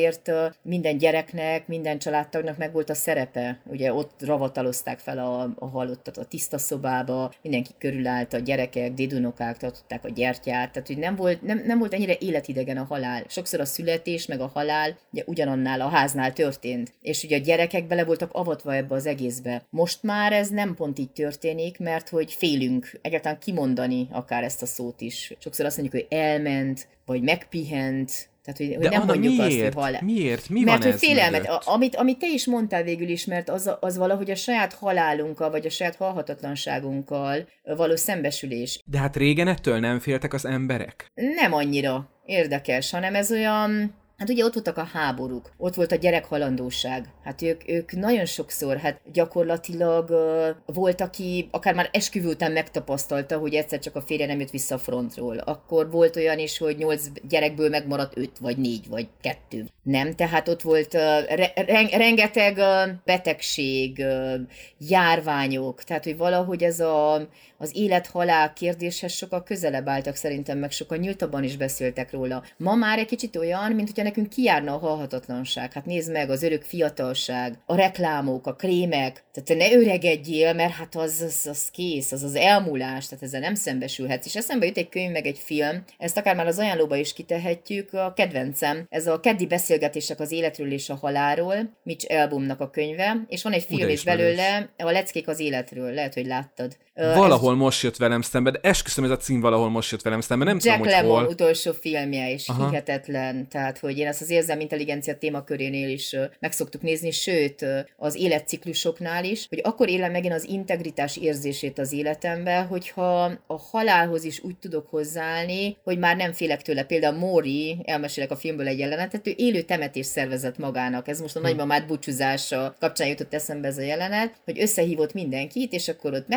[0.62, 6.16] minden gyereknek, minden családtagnak meg volt a szerepe, ugye ott ravatalozták fel a, a halottat
[6.16, 11.42] a tiszta szobába, mindenki körülállt, a gyerekek, dédunokák tartották a gyertyát, tehát hogy nem volt,
[11.42, 13.24] nem, nem volt ennyire életidegen a halál.
[13.28, 16.92] Sokszor a születés meg a halál ugye ugyanannál a háznál történt.
[17.00, 19.62] És ugye a gyerekek bele voltak avatva ebbe az egészbe.
[19.70, 24.66] Most már ez nem pont így történik, mert hogy félünk egyáltalán kimondani akár ezt a
[24.66, 25.34] szót is.
[25.38, 29.52] Sokszor azt mondjuk, hogy elment, vagy megpihent, tehát, hogy, hogy nem mondjuk miért?
[29.52, 30.02] azt, hogy halál.
[30.04, 30.48] Miért?
[30.48, 33.96] Mi mert van hogy félelmet, amit, amit te is mondtál végül is, mert az, az
[33.96, 38.80] valahogy a saját halálunkkal, vagy a saját halhatatlanságunkkal való szembesülés.
[38.84, 41.06] De hát régen ettől nem féltek az emberek?
[41.14, 45.96] Nem annyira érdekes, hanem ez olyan, Hát ugye ott voltak a háborúk, ott volt a
[45.96, 47.04] gyerekhalandóság.
[47.24, 53.38] Hát ők, ők nagyon sokszor, hát gyakorlatilag uh, volt, aki akár már esküvő után megtapasztalta,
[53.38, 55.36] hogy egyszer csak a férje nem jött vissza a frontról.
[55.36, 59.66] Akkor volt olyan is, hogy nyolc gyerekből megmaradt öt, vagy négy, vagy kettő.
[59.82, 61.00] Nem, tehát ott volt uh,
[61.34, 64.34] re- re- rengeteg uh, betegség, uh,
[64.78, 67.14] járványok, tehát hogy valahogy ez a,
[67.58, 72.42] az élet-halál kérdéshez sokkal közelebb álltak szerintem, meg sokkal nyíltabban is beszéltek róla.
[72.56, 75.72] Ma már egy kicsit olyan, mint hogyha nekünk kiárna a halhatatlanság.
[75.72, 80.72] Hát nézd meg, az örök fiatalság, a reklámok, a krémek, tehát te ne öregedjél, mert
[80.72, 84.26] hát az, az, az kész, az az elmúlás, tehát ezzel nem szembesülhetsz.
[84.26, 87.92] És eszembe jut egy könyv, meg egy film, ezt akár már az ajánlóba is kitehetjük,
[87.92, 93.24] a kedvencem, ez a keddi beszélgetések az életről és a halálról, Mitch Albumnak a könyve,
[93.28, 96.76] és van egy film is belőle, a Leckék az életről, lehet, hogy láttad.
[97.00, 97.58] Valahol ez...
[97.58, 100.54] most jött velem szembe, de esküszöm, ez a cím valahol most jött velem szembe, nem
[100.54, 101.32] Jack tudom, hogy Lemmon hol.
[101.32, 102.68] utolsó filmje is Aha.
[102.68, 108.14] hihetetlen, tehát hogy én ezt az érzelmi intelligencia témakörénél is meg szoktuk nézni, sőt az
[108.14, 114.40] életciklusoknál is, hogy akkor élem megint az integritás érzését az életembe, hogyha a halálhoz is
[114.42, 116.82] úgy tudok hozzáállni, hogy már nem félek tőle.
[116.82, 121.08] Például Mori, elmesélek a filmből egy jelenetet, ő élő temetés szervezett magának.
[121.08, 121.44] Ez most a hm.
[121.44, 126.28] nagymamát búcsúzása kapcsán jutott eszembe ez a jelenet, hogy összehívott mindenkit, és akkor ott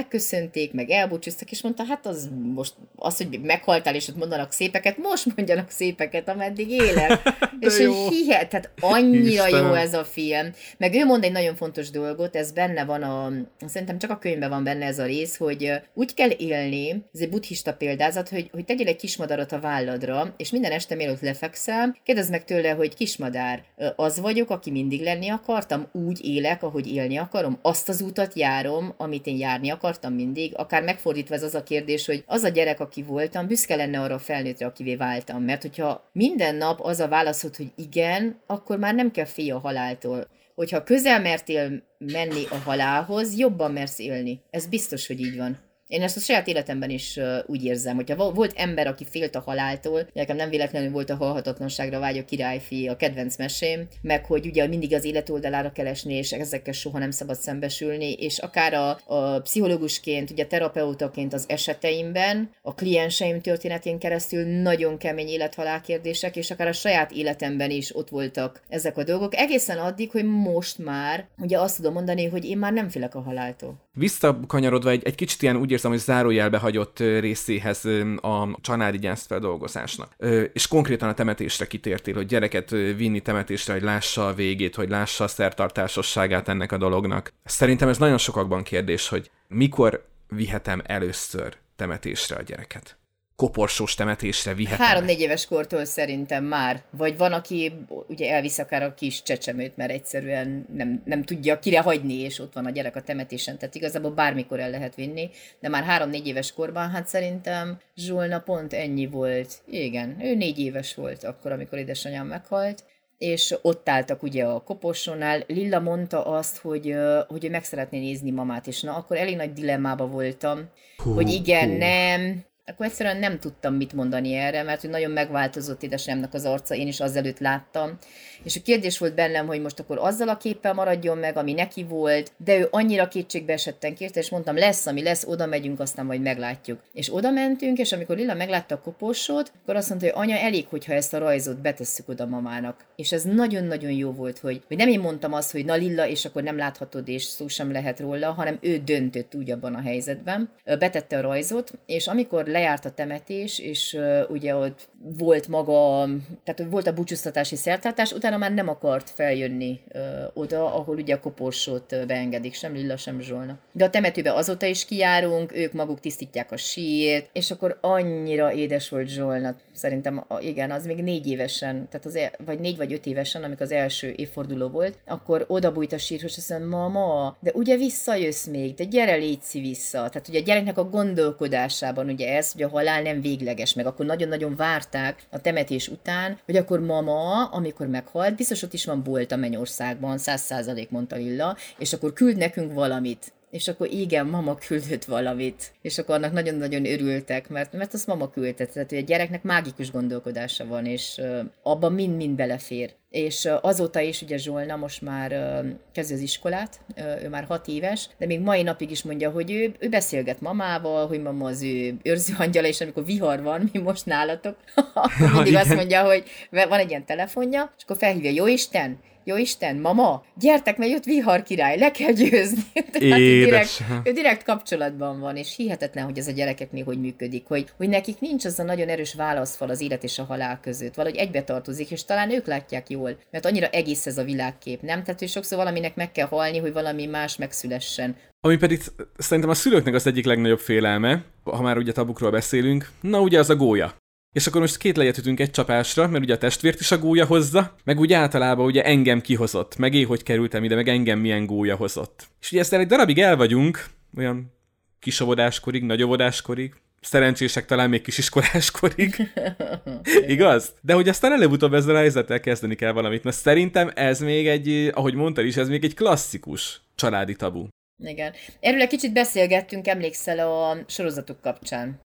[0.54, 4.98] megköszönték, meg elbúcsúztak, és mondta, hát az most az, hogy meghaltál, és ott mondanak szépeket,
[4.98, 7.22] most mondjanak szépeket, ameddig élek.
[7.60, 7.94] és jó.
[7.94, 9.66] hogy hihet, tehát annyira Istenem.
[9.66, 10.52] jó ez a film.
[10.78, 13.32] Meg ő mond egy nagyon fontos dolgot, ez benne van a,
[13.68, 17.30] szerintem csak a könyvben van benne ez a rész, hogy úgy kell élni, ez egy
[17.30, 22.32] buddhista példázat, hogy, hogy tegyél egy kismadarat a válladra, és minden este mielőtt lefekszel, kérdezd
[22.32, 23.64] meg tőle, hogy kismadár,
[23.96, 28.94] az vagyok, aki mindig lenni akartam, úgy élek, ahogy élni akarom, azt az utat járom,
[28.98, 32.80] amit én járni akartam mindig, akár megfordítva ez az a kérdés, hogy az a gyerek,
[32.80, 35.44] aki voltam, büszke lenne arra a felnőttre, akivé váltam.
[35.44, 39.60] Mert hogyha minden nap az a válaszod, hogy igen, akkor már nem kell félj a
[39.60, 40.28] haláltól.
[40.56, 44.42] Hogyha közel mertél menni a halálhoz, jobban mersz élni.
[44.50, 45.58] Ez biztos, hogy így van.
[45.94, 50.08] Én ezt a saját életemben is úgy érzem, hogyha volt ember, aki félt a haláltól,
[50.14, 54.94] nekem nem véletlenül volt a halhatatlanságra vágyó királyfi a kedvenc mesém, meg hogy ugye mindig
[54.94, 59.40] az élet oldalára kell esni, és ezekkel soha nem szabad szembesülni, és akár a, a
[59.40, 66.68] pszichológusként, ugye terapeutaként az eseteimben, a klienseim történetén keresztül nagyon kemény élethalál kérdések, és akár
[66.68, 71.60] a saját életemben is ott voltak ezek a dolgok, egészen addig, hogy most már ugye
[71.60, 73.82] azt tudom mondani, hogy én már nem félek a haláltól.
[73.96, 77.86] Visszakanyarodva egy, egy kicsit ilyen úgy érzem, hogy zárójelbe hagyott részéhez
[78.22, 80.16] a családi gyászfeldolgozásnak.
[80.54, 85.24] És konkrétan a temetésre kitértél, hogy gyereket vinni temetésre, hogy lássa a végét, hogy lássa
[85.24, 87.34] a szertartásosságát ennek a dolognak.
[87.46, 92.98] Szerintem ez nagyon sokakban kérdés, hogy mikor vihetem először temetésre a gyereket
[93.36, 94.86] koporsós temetésre vihetem.
[94.86, 96.84] Három-négy éves kortól szerintem már.
[96.90, 97.74] Vagy van, aki
[98.08, 102.54] ugye elvisz akár a kis csecsemőt, mert egyszerűen nem, nem tudja kire hagyni, és ott
[102.54, 103.58] van a gyerek a temetésen.
[103.58, 105.30] Tehát igazából bármikor el lehet vinni.
[105.60, 109.62] De már három-négy éves korban, hát szerintem Zsulna pont ennyi volt.
[109.68, 112.84] Igen, ő négy éves volt akkor, amikor édesanyám meghalt
[113.18, 115.44] és ott álltak ugye a koporsónál.
[115.48, 116.96] Lilla mondta azt, hogy,
[117.28, 121.30] hogy ő meg szeretné nézni mamát, és na, akkor elég nagy dilemmába voltam, hú, hogy
[121.30, 121.78] igen, hú.
[121.78, 126.76] nem, akkor egyszerűen nem tudtam mit mondani erre, mert hogy nagyon megváltozott édesanyámnak az arca,
[126.76, 127.98] én is azelőtt láttam.
[128.44, 131.84] És a kérdés volt bennem, hogy most akkor azzal a képpel maradjon meg, ami neki
[131.84, 136.06] volt, de ő annyira kétségbe esetten kérte, és mondtam, lesz, ami lesz, oda megyünk, aztán
[136.06, 136.80] majd meglátjuk.
[136.94, 140.68] És oda mentünk, és amikor Lilla meglátta a koporsót, akkor azt mondta, hogy anya, elég,
[140.68, 142.86] hogyha ezt a rajzot betesszük oda mamának.
[142.96, 146.26] És ez nagyon-nagyon jó volt, hogy, hogy nem én mondtam azt, hogy na Lilla, és
[146.26, 150.50] akkor nem láthatod, és szó sem lehet róla, hanem ő döntött úgy abban a helyzetben.
[150.66, 153.98] Betette a rajzot, és amikor lejárt a temetés, és
[154.30, 156.08] ugye ott volt maga,
[156.44, 160.02] tehát volt a búcsúztatási szertartás, utána már nem akart feljönni uh,
[160.34, 163.58] oda, ahol ugye a koporsót beengedik, sem Lilla, sem Zsolna.
[163.72, 168.90] De a temetőbe azóta is kijárunk, ők maguk tisztítják a sírt, és akkor annyira édes
[168.90, 169.56] volt Zsolna.
[169.74, 173.62] Szerintem, igen, az még négy évesen, tehát az, el, vagy négy vagy öt évesen, amikor
[173.62, 178.46] az első évforduló volt, akkor oda bújt a sírhoz, azt mondja, mama, de ugye visszajössz
[178.46, 179.98] még, de gyere létszi vissza.
[179.98, 184.06] Tehát ugye a gyereknek a gondolkodásában ugye ez, hogy a halál nem végleges, meg akkor
[184.06, 184.56] nagyon-nagyon
[184.94, 189.36] várták a temetés után, hogy akkor mama, amikor meghalt, biztos ott is van bolt a
[189.36, 193.34] mennyországban, száz százalék mondta Lilla, és akkor küld nekünk valamit.
[193.50, 198.30] És akkor igen, mama küldött valamit, és akkor annak nagyon-nagyon örültek, mert, mert azt mama
[198.30, 202.94] küldte, tehát hogy a gyereknek mágikus gondolkodása van, és uh, abban mind-mind belefér.
[203.14, 206.80] És azóta is ugye Zsolna most már kezdi az iskolát,
[207.24, 211.08] ő már hat éves, de még mai napig is mondja, hogy ő, ő beszélget mamával,
[211.08, 214.58] hogy mama az ő őrzőangyala, és amikor vihar van, mi most nálatok,
[215.34, 219.76] mindig azt mondja, hogy van egy ilyen telefonja, és akkor felhívja, jó Isten, jó Isten,
[219.76, 222.64] mama, gyertek, mert jött vihar király, le kell győzni.
[222.92, 227.48] Tehát ő direkt, ő direkt kapcsolatban van, és hihetetlen, hogy ez a gyerekeknél hogy működik,
[227.48, 230.96] hogy, hogy nekik nincs az a nagyon erős válaszfal az élet és a halál között,
[230.96, 235.04] valahogy egybe tartozik, és talán ők látják jól, mert annyira egész ez a világkép, nem?
[235.04, 238.16] Tehát, hogy sokszor valaminek meg kell halni, hogy valami más megszülessen.
[238.40, 238.82] Ami pedig
[239.18, 243.50] szerintem a szülőknek az egyik legnagyobb félelme, ha már ugye tabukról beszélünk, na ugye az
[243.50, 243.96] a gólya.
[244.36, 247.26] És akkor most két lejet ütünk egy csapásra, mert ugye a testvért is a gólya
[247.26, 251.46] hozza, meg úgy általában ugye engem kihozott, meg én hogy kerültem ide, meg engem milyen
[251.46, 252.28] gólya hozott.
[252.42, 253.86] És ugye ezzel egy darabig el vagyunk,
[254.18, 254.54] olyan
[255.00, 259.34] kisovodáskorig, nagyovodáskorig, szerencsések talán még kisiskoláskorig.
[260.28, 260.74] Igaz?
[260.82, 263.24] De hogy aztán előbb-utóbb ezzel a helyzettel kezdeni kell valamit.
[263.24, 267.68] Mert szerintem ez még egy, ahogy mondtad is, ez még egy klasszikus családi tabu.
[268.04, 268.34] Igen.
[268.60, 272.02] Erről egy kicsit beszélgettünk, emlékszel a sorozatok kapcsán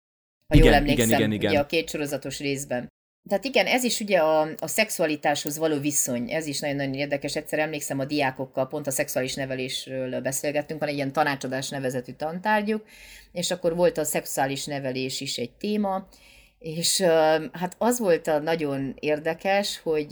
[0.49, 1.51] ha igen, jól emlékszem, igen, igen, igen.
[1.51, 2.89] ugye a két sorozatos részben.
[3.29, 7.37] Tehát igen, ez is ugye a, a szexualitáshoz való viszony, ez is nagyon-nagyon érdekes.
[7.37, 12.85] Egyszer emlékszem a diákokkal, pont a szexuális nevelésről beszélgettünk, van egy ilyen tanácsadás nevezetű tantárgyuk,
[13.33, 16.09] és akkor volt a szexuális nevelés is egy téma,
[16.59, 17.01] és
[17.53, 20.07] hát az volt a nagyon érdekes, hogy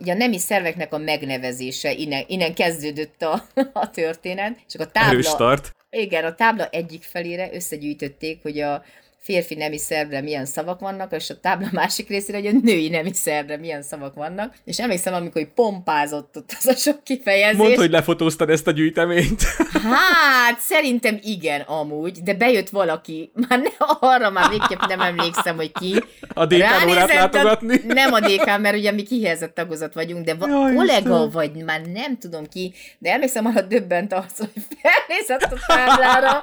[0.00, 4.90] ugye a nemi szerveknek a megnevezése, innen, innen kezdődött a, a történet, és akkor a
[4.90, 5.10] tábla...
[5.10, 5.70] Erős start.
[5.90, 8.82] Igen, a tábla egyik felére összegyűjtötték, hogy a,
[9.22, 13.12] férfi nemi szervre milyen szavak vannak, és a tábla másik részére, hogy a női nemi
[13.12, 14.54] szervre milyen szavak vannak.
[14.64, 17.56] És emlékszem, amikor pompázott ott az a sok kifejezés.
[17.56, 19.42] Mondd, hogy lefotóztad ezt a gyűjteményt.
[19.82, 23.68] Hát, szerintem igen, amúgy, de bejött valaki, már ne,
[24.00, 26.02] arra már végképp nem emlékszem, hogy ki.
[26.34, 27.74] A dk órát látogatni?
[27.88, 31.30] A, nem a DK, mert ugye mi kihelyezett tagozat vagyunk, de va- Jaj, kollega, Isten.
[31.30, 34.50] vagy már nem tudom ki, de emlékszem arra döbbent az, hogy
[34.82, 36.42] felnézett a táblára,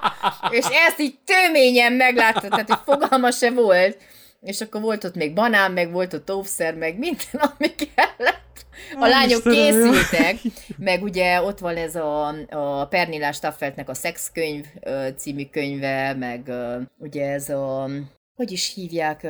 [0.49, 3.97] és ezt így töményen meglátta, tehát hogy fogalma se volt.
[4.41, 8.65] És akkor volt ott még banán, meg volt ott óvszer, meg minden, ami kellett.
[8.99, 10.35] A lányok készültek,
[10.77, 14.65] meg ugye ott van ez a, a Pernillás Staffeltnek a Szexkönyv
[15.17, 16.51] című könyve, meg
[16.97, 17.89] ugye ez a,
[18.35, 19.27] hogy is hívják,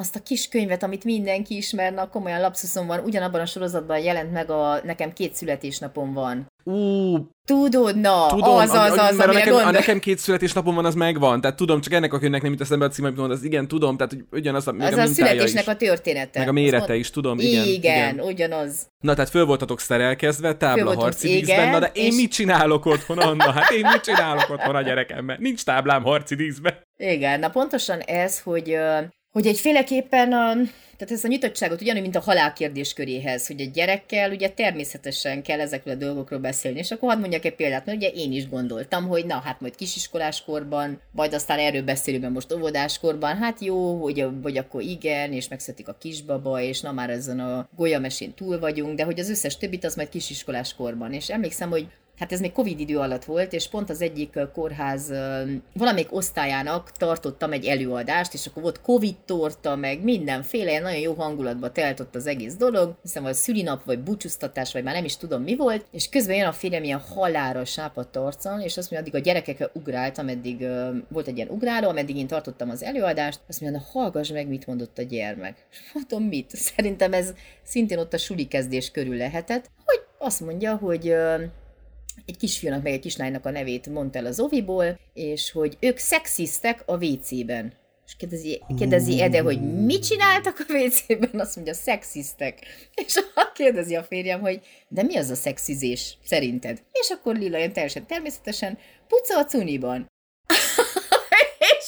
[0.00, 4.32] azt a kis könyvet, amit mindenki ismer, na komolyan lapszuszom van, ugyanabban a sorozatban jelent
[4.32, 6.46] meg a nekem két születésnapom van.
[6.64, 10.74] Ú, Tudod, na, tudom, az, az, az, az, mert a nekem, a nekem két születésnapom
[10.74, 13.32] van, az megvan, tehát tudom, csak ennek a könyvnek nem jut eszembe a címe, amit
[13.32, 15.68] az igen, tudom, tehát hogy ugyanaz a, az a, a születésnek is.
[15.68, 16.38] a története.
[16.38, 16.98] Meg a mérete mond...
[16.98, 17.72] is, tudom, igen, igen.
[17.72, 18.86] Igen, ugyanaz.
[19.04, 22.16] Na, tehát föl voltatok szerelkezve, tábla harci díszben, na de én és...
[22.16, 23.52] mit csinálok otthon, Anna?
[23.52, 25.36] Hát én mit csinálok otthon a gyerekemmel?
[25.40, 26.74] Nincs táblám harci díszben.
[26.96, 28.76] Igen, na pontosan ez, hogy
[29.32, 30.52] hogy egyféleképpen a,
[30.96, 35.60] tehát ez a nyitottságot ugyanúgy, mint a halál kérdésköréhez, hogy egy gyerekkel ugye természetesen kell
[35.60, 39.08] ezekről a dolgokról beszélni, és akkor hadd mondjak egy példát, mert ugye én is gondoltam,
[39.08, 44.56] hogy na, hát majd kisiskoláskorban, majd aztán erről beszélünk most óvodáskorban, hát jó, hogy, hogy
[44.56, 49.04] akkor igen, és megszületik a kisbaba, és na már ezen a golyamesén túl vagyunk, de
[49.04, 51.12] hogy az összes többit az majd kisiskoláskorban.
[51.12, 51.86] És emlékszem, hogy
[52.20, 55.12] hát ez még Covid idő alatt volt, és pont az egyik kórház
[55.72, 61.72] valamelyik osztályának tartottam egy előadást, és akkor volt Covid torta, meg mindenféle, nagyon jó hangulatba
[61.72, 65.42] telt ott az egész dolog, hiszem, vagy szülinap, vagy búcsúztatás, vagy már nem is tudom
[65.42, 69.20] mi volt, és közben jön a férjem ilyen halára sápadt arcon, és azt mondja, addig
[69.20, 70.66] a gyerekekkel ugráltam, eddig
[71.08, 74.98] volt egy ilyen ugráló, ameddig én tartottam az előadást, azt mondja, hallgass meg, mit mondott
[74.98, 75.66] a gyermek.
[75.72, 76.50] És mondom, mit?
[76.56, 81.14] Szerintem ez szintén ott a suli kezdés körül lehetett, hogy azt mondja, hogy
[82.26, 86.82] egy kisfiúnak meg egy kislánynak a nevét mondta el az oviból, és hogy ők szexisztek
[86.86, 87.72] a WC-ben.
[88.10, 91.40] És kérdezi, kérdezi Ede, hogy mit csináltak a WC-ben?
[91.40, 92.58] Azt mondja, szexisztek.
[92.94, 93.14] És
[93.54, 96.82] kérdezi a férjem, hogy de mi az a szexizés szerinted?
[96.92, 98.78] És akkor Lila ilyen teljesen természetesen
[99.08, 100.06] puca a cuniban.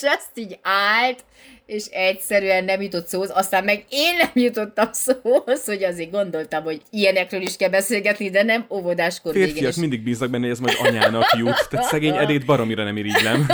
[0.03, 1.25] És ezt így állt,
[1.67, 6.81] és egyszerűen nem jutott szóhoz, aztán meg én nem jutottam szóhoz, hogy azért gondoltam, hogy
[6.91, 9.73] ilyenekről is kell beszélgetni, de nem óvodáskor Férfiak végén.
[9.77, 13.47] mindig bíznak benne, hogy ez majd anyának jut, tehát szegény Edét baromira nem irigylem.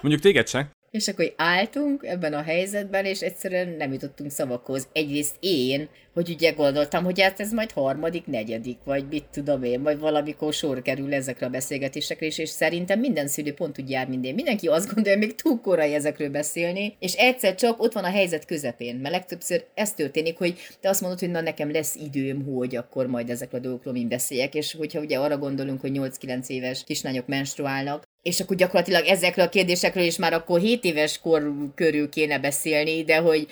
[0.00, 0.70] Mondjuk téged se?
[0.90, 4.88] És akkor álltunk ebben a helyzetben, és egyszerűen nem jutottunk szavakhoz.
[4.92, 9.80] Egyrészt én, hogy ugye gondoltam, hogy hát ez majd harmadik, negyedik, vagy mit tudom én,
[9.80, 14.08] majd valamikor sor kerül ezekre a beszélgetésekre, és, és szerintem minden szülő pont úgy jár,
[14.08, 14.34] mint én.
[14.34, 18.44] Mindenki azt gondolja, még túl korai ezekről beszélni, és egyszer csak ott van a helyzet
[18.44, 22.76] közepén, mert legtöbbször ez történik, hogy te azt mondod, hogy na nekem lesz időm, hogy
[22.76, 26.84] akkor majd ezekről a dolgokról mind beszéljek, és hogyha ugye arra gondolunk, hogy 8-9 éves
[26.84, 32.08] kislányok menstruálnak, és akkor gyakorlatilag ezekről a kérdésekről is már akkor 7 éves kor körül
[32.08, 33.46] kéne beszélni, de hogy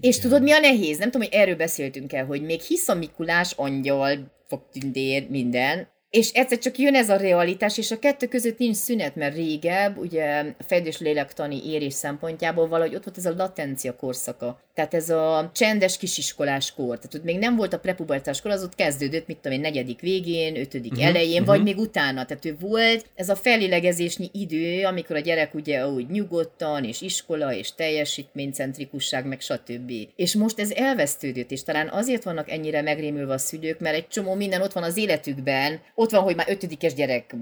[0.00, 0.98] És tudod, mi a nehéz?
[0.98, 6.30] Nem tudom, hogy erről beszéltünk el, hogy még hisz a Mikulás, angyal, fogtündér, minden, és
[6.30, 10.54] egyszer csak jön ez a realitás, és a kettő között nincs szünet, mert régebb, ugye
[10.58, 14.60] a fejlődés lélektani érés szempontjából valahogy ott volt ez a latencia korszaka.
[14.74, 16.96] Tehát ez a csendes kisiskolás kor.
[16.96, 20.00] Tehát ott még nem volt a prepubertás kor, az ott kezdődött, mit tudom én, negyedik
[20.00, 21.46] végén, ötödik uh-huh, elején, uh-huh.
[21.46, 22.24] vagy még utána.
[22.24, 27.54] Tehát ő volt ez a fellélegezésnyi idő, amikor a gyerek ugye úgy nyugodtan, és iskola,
[27.54, 29.92] és teljesítménycentrikusság, meg stb.
[30.16, 34.34] És most ez elvesztődött, és talán azért vannak ennyire megrémülve a szülők, mert egy csomó
[34.34, 37.34] minden ott van az életükben, ott van, hogy már ötödikes gyerek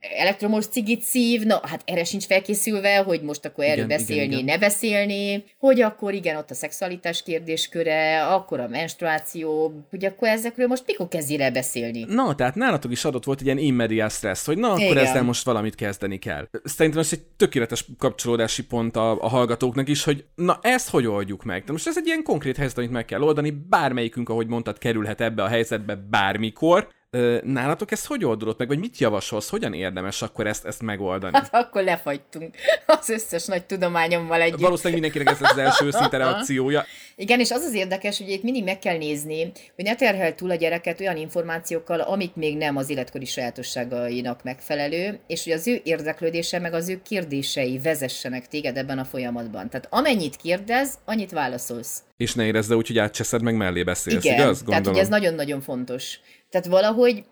[0.00, 4.38] elektromos cigit szív, na hát erre sincs felkészülve, hogy most akkor erről igen, beszélni, igen,
[4.38, 4.44] igen.
[4.44, 10.66] ne beszélni, hogy akkor igen, ott a szexualitás kérdésköre, akkor a menstruáció, hogy akkor ezekről
[10.66, 12.04] most mikor kezdjél el beszélni?
[12.08, 14.96] Na, tehát nálatok is adott volt egy ilyen immediate stress, hogy na, akkor igen.
[14.96, 16.48] ezzel most valamit kezdeni kell.
[16.64, 21.44] Szerintem ez egy tökéletes kapcsolódási pont a, a hallgatóknak is, hogy na ezt hogy oldjuk
[21.44, 21.64] meg?
[21.64, 25.20] De most ez egy ilyen konkrét helyzet, amit meg kell oldani, bármelyikünk, ahogy mondtad, kerülhet
[25.20, 26.88] ebbe a helyzetbe bármikor,
[27.42, 31.36] Nálatok ezt hogy oldott meg, vagy mit javasolsz, hogyan érdemes akkor ezt, ezt megoldani?
[31.36, 32.54] Hát akkor lefagytunk
[32.86, 34.60] az összes nagy tudományommal együtt.
[34.60, 36.84] Valószínűleg mindenkinek ez az első szinte reakciója.
[37.16, 40.50] Igen, és az az érdekes, hogy itt mindig meg kell nézni, hogy ne terhel túl
[40.50, 45.80] a gyereket olyan információkkal, amik még nem az életkori sajátosságainak megfelelő, és hogy az ő
[45.84, 49.70] érdeklődése, meg az ő kérdései vezessenek téged ebben a folyamatban.
[49.70, 52.02] Tehát amennyit kérdez, annyit válaszolsz.
[52.16, 54.58] És ne érezd úgy, hogy átcseszed meg mellé beszélsz, Igen, igaz?
[54.58, 54.82] Gondolom.
[54.82, 56.20] tehát hogy ez nagyon-nagyon fontos.
[56.48, 57.24] Tehát valahogy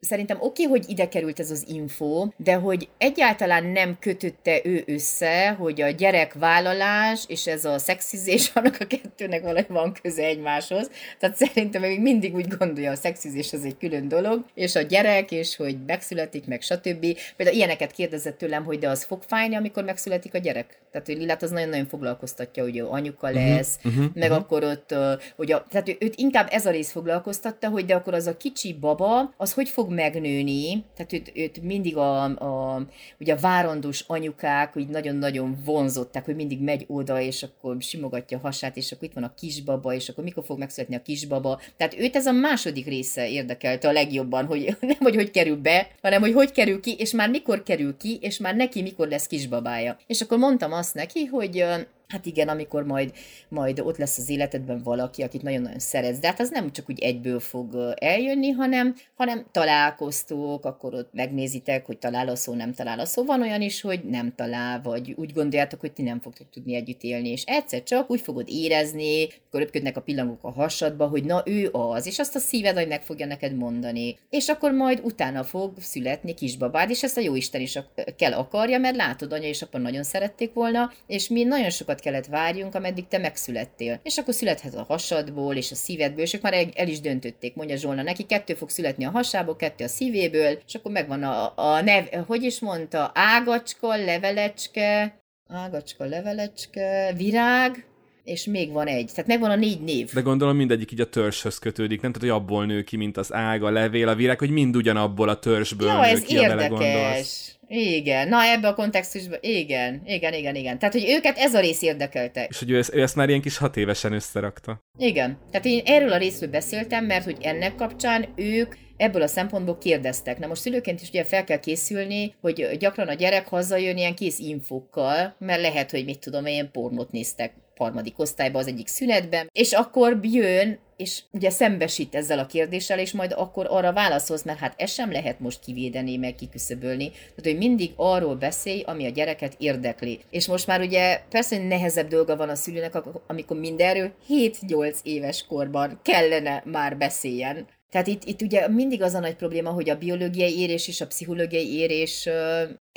[0.00, 4.82] szerintem oké, okay, hogy ide került ez az info, de hogy egyáltalán nem kötötte ő
[4.86, 10.90] össze, hogy a gyerekvállalás és ez a szexizés, annak a kettőnek valahogy van köze egymáshoz.
[11.18, 15.30] Tehát szerintem még mindig úgy gondolja, a szexizés az egy külön dolog, és a gyerek,
[15.30, 17.06] és hogy megszületik, meg stb.
[17.36, 20.78] Például ilyeneket kérdezett tőlem, hogy de az fog fájni, amikor megszületik a gyerek.
[20.92, 24.44] Tehát, hogy Lilát az nagyon-nagyon foglalkoztatja, hogy anyuka mhm, lesz, uh-huh, uh-huh, meg uh-huh.
[24.44, 24.94] akkor ott,
[25.36, 28.72] hogy a, tehát őt inkább ez a rész foglalkoztatta, hogy de akkor az a kicsi
[28.72, 32.82] baba, az hogy fog fog megnőni, tehát őt, őt mindig a, a,
[33.20, 38.40] ugye a várandós anyukák úgy nagyon-nagyon vonzották, hogy mindig megy oda, és akkor simogatja a
[38.40, 41.60] hasát, és akkor itt van a kisbaba, és akkor mikor fog megszületni a kisbaba.
[41.76, 45.88] Tehát őt ez a második része érdekelte a legjobban, hogy nem hogy hogy kerül be,
[46.02, 49.26] hanem hogy hogy kerül ki, és már mikor kerül ki, és már neki mikor lesz
[49.26, 49.96] kisbabája.
[50.06, 51.64] És akkor mondtam azt neki, hogy
[52.08, 53.12] Hát igen, amikor majd,
[53.48, 57.00] majd ott lesz az életedben valaki, akit nagyon-nagyon szeretsz, de hát az nem csak úgy
[57.00, 62.98] egyből fog eljönni, hanem, hanem találkoztok, akkor ott megnézitek, hogy talál a szó, nem talál
[62.98, 63.24] a szó.
[63.24, 67.02] Van olyan is, hogy nem talál, vagy úgy gondoljátok, hogy ti nem fogtok tudni együtt
[67.02, 71.42] élni, és egyszer csak úgy fogod érezni, akkor röpködnek a pillangok a hasadba, hogy na
[71.44, 74.18] ő az, és azt a szíved, hogy meg fogja neked mondani.
[74.30, 77.78] És akkor majd utána fog születni kisbabád, és ezt a jóisten is
[78.16, 82.00] kell akarja, mert látod, anya és apa nagyon szerették volna, és mi nagyon sokat sokat
[82.00, 84.00] kellett várjunk, ameddig te megszülettél.
[84.02, 87.76] És akkor születhet a hasadból és a szívedből, és ők már el is döntötték, mondja
[87.76, 91.80] Zsolna, neki kettő fog születni a hasából, kettő a szívéből, és akkor megvan a, a
[91.80, 97.84] nev, hogy is mondta, ágacska, levelecske, ágacska, levelecske, virág,
[98.28, 99.10] és még van egy.
[99.14, 100.12] Tehát megvan a négy név.
[100.12, 102.12] De gondolom mindegyik így a törzshöz kötődik, nem?
[102.12, 105.28] Tehát, hogy abból nő ki, mint az ág, a levél, a virág, hogy mind ugyanabból
[105.28, 107.56] a törzsből ja, nő ez ki, érdekes.
[107.70, 110.78] Igen, na ebbe a kontextusban, igen, igen, igen, igen.
[110.78, 112.46] Tehát, hogy őket ez a rész érdekelte.
[112.48, 114.82] És hogy ő ezt, ő ezt már ilyen kis hat évesen összerakta.
[114.98, 119.78] Igen, tehát én erről a részről beszéltem, mert hogy ennek kapcsán ők ebből a szempontból
[119.78, 120.38] kérdeztek.
[120.38, 124.38] Na most szülőként is ugye fel kell készülni, hogy gyakran a gyerek hazajön ilyen kész
[124.38, 129.72] infokkal, mert lehet, hogy mit tudom, ilyen pornót néztek harmadik osztályba az egyik szünetben, és
[129.72, 134.74] akkor jön és ugye szembesít ezzel a kérdéssel, és majd akkor arra válaszolsz, mert hát
[134.76, 137.10] ez sem lehet most kivédeni, meg kiküszöbölni.
[137.10, 140.20] Tehát, hogy mindig arról beszélj, ami a gyereket érdekli.
[140.30, 142.94] És most már ugye persze, hogy nehezebb dolga van a szülőnek,
[143.26, 147.66] amikor mindenről 7-8 éves korban kellene már beszéljen.
[147.90, 151.06] Tehát itt, itt ugye mindig az a nagy probléma, hogy a biológiai érés és a
[151.06, 152.28] pszichológiai érés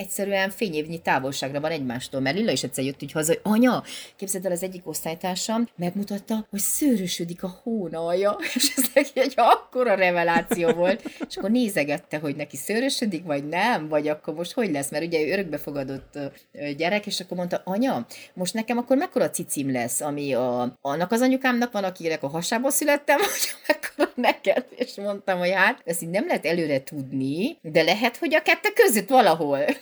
[0.02, 3.84] egyszerűen fényévnyi távolságra van egymástól, mert Lilla is egyszer jött úgy haza, hogy anya,
[4.16, 9.96] képzeld el az egyik osztálytársam, megmutatta, hogy szőrösödik a hónalja, és ez neki egy akkora
[9.96, 14.92] reveláció volt, és akkor nézegette, hogy neki szőrösödik, vagy nem, vagy akkor most hogy lesz,
[14.92, 16.20] mert ugye ő örökbefogadott
[16.78, 21.22] gyerek, és akkor mondta, anya, most nekem akkor mekkora cicim lesz, ami a, annak az
[21.22, 26.10] anyukámnak van, akinek a hasába születtem, vagy mekkora neked, és mondtam, hogy hát, ezt így
[26.10, 29.60] nem lehet előre tudni, de lehet, hogy a kette között valahol.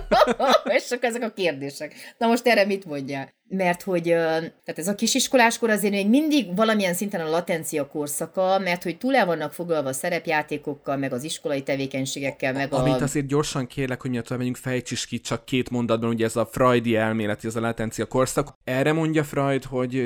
[0.76, 1.94] és csak ezek a kérdések.
[2.18, 3.32] Na most erre mit mondjál?
[3.52, 8.82] mert hogy tehát ez a kisiskoláskor azért még mindig valamilyen szinten a latencia korszaka, mert
[8.82, 12.78] hogy túl el vannak foglalva a szerepjátékokkal, meg az iskolai tevékenységekkel, meg a...
[12.78, 16.46] Amit azért gyorsan kérlek, hogy miatt menjünk, fejtsd ki csak két mondatban, ugye ez a
[16.46, 18.54] Freudi elmélet, ez a latencia korszak.
[18.64, 19.96] Erre mondja Freud, hogy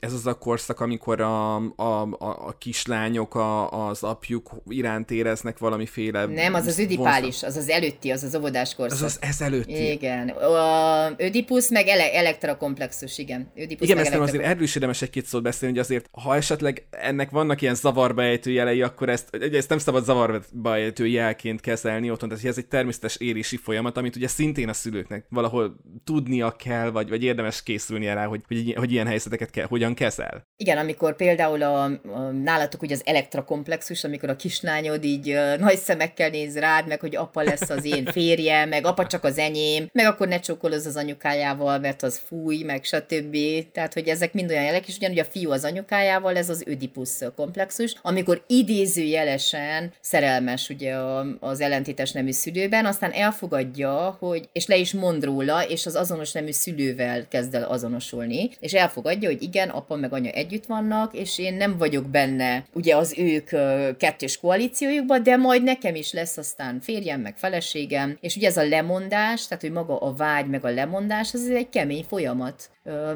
[0.00, 5.58] ez az a korszak, amikor a, a, a, a kislányok a, az apjuk iránt éreznek
[5.58, 6.24] valamiféle...
[6.26, 8.98] Nem, az az ödipális, az az előtti, az az óvodás korszak.
[8.98, 9.90] Az az ez előtti.
[9.90, 10.28] Igen.
[10.28, 13.50] A ödipus meg ele, elektrakomplexus, igen.
[13.56, 17.30] Ödipus igen, ezt azért erről is érdemes egy-két szót beszélni, hogy azért, ha esetleg ennek
[17.30, 22.10] vannak ilyen zavarba ejtő jelei, akkor ezt, ugye ezt nem szabad zavarba ejtő jelként kezelni
[22.10, 26.90] otthon, tehát ez egy természetes érési folyamat, amit ugye szintén a szülőknek valahol tudnia kell,
[26.90, 30.46] vagy, vagy érdemes készülni rá, hogy, hogy, hogy ilyen helyzeteket kell, hogyan kezel.
[30.56, 36.30] Igen, amikor például a, a nálatok ugye az elektrakomplexus, amikor a kislányod így nagy szemekkel
[36.30, 40.06] néz rád, meg hogy apa lesz az én férje, meg apa csak az enyém, meg
[40.06, 43.36] akkor ne csókolozz az anyukájával, mert az fúj, meg stb.
[43.72, 47.22] Tehát, hogy ezek mind olyan jelek, és ugyanúgy a fiú az anyukájával, ez az ödipusz
[47.36, 50.94] komplexus, amikor idézőjelesen szerelmes ugye
[51.40, 56.32] az ellentétes nemű szülőben, aztán elfogadja, hogy, és le is mond róla, és az azonos
[56.32, 61.38] nemű szülővel kezd el azonosulni, és elfogadja, hogy igen, apa meg anya együtt vannak, és
[61.38, 63.48] én nem vagyok benne ugye az ők
[63.96, 68.68] kettős koalíciójukban, de majd nekem is lesz aztán férjem, meg feleségem, és ugye ez a
[68.68, 72.70] lemondás, tehát hogy maga a vágy, meg a lemondás, az egy kemény folyamat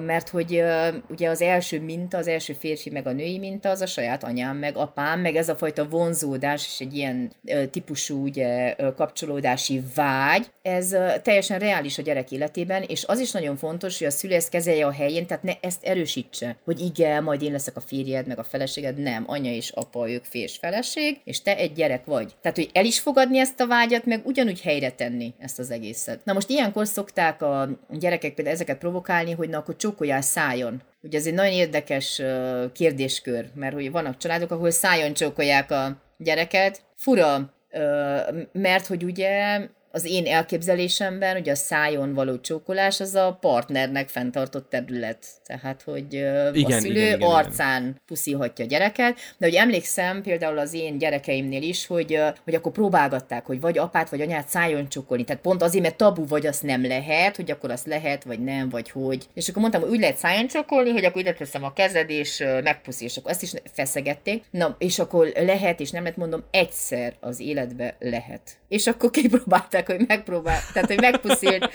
[0.07, 0.63] mert hogy
[1.11, 4.57] ugye az első minta, az első férfi meg a női minta, az a saját anyám
[4.57, 7.33] meg apám, meg ez a fajta vonzódás és egy ilyen
[7.71, 13.99] típusú ugye, kapcsolódási vágy, ez teljesen reális a gyerek életében, és az is nagyon fontos,
[13.99, 17.53] hogy a szülő ezt kezelje a helyén, tehát ne ezt erősítse, hogy igen, majd én
[17.53, 21.57] leszek a férjed, meg a feleséged, nem, anya és apa, ők férj feleség, és te
[21.57, 22.35] egy gyerek vagy.
[22.41, 26.25] Tehát, hogy el is fogadni ezt a vágyat, meg ugyanúgy helyre tenni ezt az egészet.
[26.25, 30.83] Na most ilyenkor szokták a gyerekek például ezeket provokálni, hogy akkor csókoljál szájon.
[31.03, 32.23] Ugye ez egy nagyon érdekes
[32.73, 36.83] kérdéskör, mert hogy vannak családok, ahol szájon csókolják a gyereket.
[36.97, 37.55] Fura,
[38.53, 44.71] mert hogy ugye az én elképzelésemben, ugye a szájon való csókolás, az a partnernek fenntartott
[44.71, 45.27] terület.
[45.45, 46.13] Tehát, hogy
[46.53, 48.01] igen, a szülő igen, igen, arcán igen.
[48.07, 49.19] puszilhatja a gyereket.
[49.39, 54.09] De hogy emlékszem például az én gyerekeimnél is, hogy, hogy akkor próbálgatták, hogy vagy apát,
[54.09, 55.25] vagy anyát szájon csókolni.
[55.25, 58.69] Tehát pont azért, mert tabu vagy azt nem lehet, hogy akkor azt lehet, vagy nem,
[58.69, 59.27] vagy hogy.
[59.35, 62.45] És akkor mondtam, hogy úgy lehet szájon csókolni, hogy akkor ide teszem a kezed, és
[62.63, 64.45] megpuszil, és akkor ezt is feszegették.
[64.51, 68.59] Na, és akkor lehet, és nem lehet, mondom, egyszer az életbe lehet.
[68.69, 71.71] És akkor kipróbálták hogy megpróbál, tehát hogy megpuszilt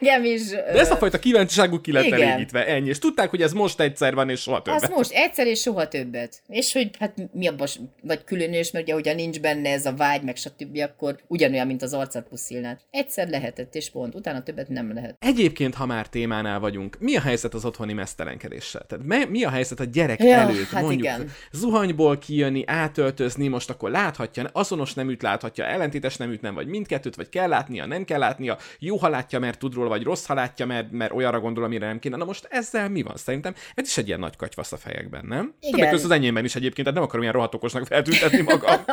[0.00, 0.48] engem is.
[0.48, 2.88] De ezt a fajta kíváncsiságuk ki lett elégítve, ennyi.
[2.88, 4.82] És tudták, hogy ez most egyszer van, és soha többet.
[4.82, 6.42] Ez most egyszer, és soha többet.
[6.48, 7.66] És hogy hát mi abban
[8.02, 11.82] vagy különös, mert ugye, hogyha nincs benne ez a vágy, meg stb., akkor ugyanolyan, mint
[11.82, 12.78] az arcát puszilnád.
[12.90, 15.16] Egyszer lehetett, és pont, utána többet nem lehet.
[15.18, 18.86] Egyébként, ha már témánál vagyunk, mi a helyzet az otthoni mesztelenkedéssel?
[18.88, 20.68] Tehát mi a helyzet a gyerek ja, előtt?
[20.68, 21.30] Hát mondjuk igen.
[21.52, 27.28] zuhanyból kijönni, átöltözni, most akkor láthatja, azonos neműt láthatja, ellentétes neműt nem, vagy mindkettőt, vagy
[27.38, 30.66] kell látnia, nem kell látnia, jó ha látja, mert tud róla, vagy rossz ha látja,
[30.66, 32.16] mert, mert olyanra gondol, amire nem kéne.
[32.16, 33.16] Na most ezzel mi van?
[33.16, 35.54] Szerintem ez is egy ilyen nagy katyvasz a fejekben, nem?
[35.60, 35.74] Igen.
[35.74, 38.84] Többek között az enyémben is egyébként, tehát nem akarom ilyen rohatokosnak feltüntetni magam.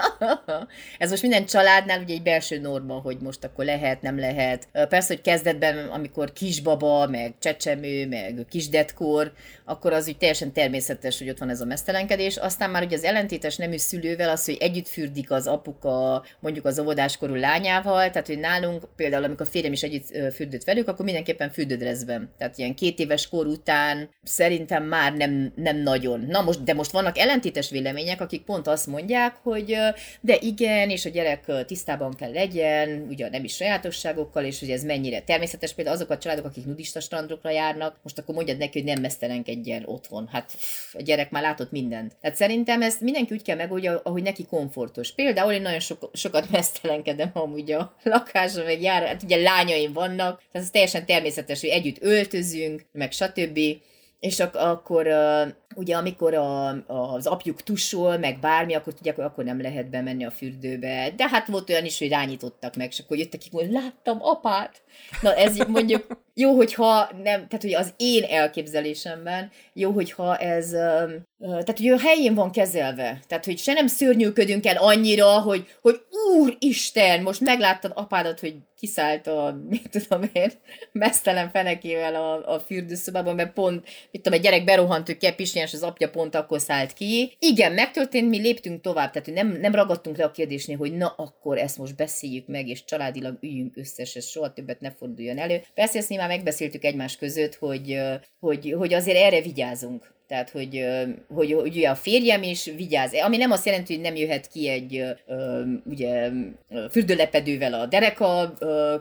[0.98, 4.68] ez most minden családnál ugye egy belső norma, hogy most akkor lehet, nem lehet.
[4.72, 9.32] Persze, hogy kezdetben, amikor kisbaba, meg csecsemő, meg kisdetkor,
[9.66, 12.38] akkor az úgy teljesen természetes, hogy ott van ez a mesztelenkedés.
[12.38, 16.80] Aztán már ugye az ellentétes nemű szülővel az, hogy együtt fürdik az apuka mondjuk az
[16.80, 22.30] óvodáskorú lányával, tehát hogy nálunk például, amikor férjem is együtt fürdött velük, akkor mindenképpen fürdődrezben.
[22.38, 26.26] Tehát ilyen két éves kor után szerintem már nem, nem nagyon.
[26.28, 29.78] Na most, de most vannak ellentétes vélemények, akik pont azt mondják, hogy
[30.22, 34.84] de igen, és a gyerek tisztában kell legyen, ugye nem is sajátosságokkal, és hogy ez
[34.84, 35.74] mennyire természetes.
[35.74, 39.84] Például azok a családok, akik nudista strandokra járnak, most akkor mondjad neki, hogy nem mesztelenkedjen
[39.86, 40.28] otthon.
[40.32, 40.58] Hát
[40.94, 42.16] a gyerek már látott mindent.
[42.22, 45.12] Tehát szerintem ezt mindenki úgy kell megoldja, ahogy neki komfortos.
[45.12, 47.96] Például én nagyon so- sokat mesztelenkedem amúgy a
[48.26, 53.12] lakásra, meg jár, hát ugye lányaim vannak, tehát ez teljesen természetes, hogy együtt öltözünk, meg
[53.12, 53.60] stb.
[54.20, 59.26] És ak- akkor uh, ugye amikor a, az apjuk tusol, meg bármi, akkor tudják, hogy
[59.26, 61.14] akkor nem lehet bemenni a fürdőbe.
[61.16, 64.82] De hát volt olyan is, hogy rányítottak meg, és akkor jöttek ki, hogy láttam apát.
[65.22, 70.70] Na ez mondjuk jó, hogyha nem, tehát hogy az én elképzelésemben jó, hogyha ez,
[71.40, 73.20] tehát hogy a helyén van kezelve.
[73.28, 76.02] Tehát, hogy se nem szörnyűködünk el annyira, hogy, hogy
[76.38, 80.52] úristen, most megláttad apádat, hogy kiszállt a, mit tudom én,
[80.92, 85.74] mesztelen fenekével a, a fürdőszobában, mert pont, mit tudom, egy gyerek berohant, hogy kell és
[85.74, 87.36] az apja pont akkor szállt ki.
[87.39, 91.57] Igen, megtörtént, mi léptünk tovább, tehát nem, nem ragadtunk le a kérdésnél, hogy na akkor
[91.57, 95.61] ezt most beszéljük meg, és családilag üljünk össze, és ez soha többet ne forduljon elő.
[95.74, 97.99] Persze ezt már megbeszéltük egymás között, hogy,
[98.39, 100.86] hogy, hogy azért erre vigyázunk tehát, hogy,
[101.34, 104.70] hogy, hogy ugye a férjem is vigyáz, ami nem azt jelenti, hogy nem jöhet ki
[104.70, 105.03] egy
[105.86, 106.30] ugye,
[106.91, 108.53] fürdőlepedővel a dereka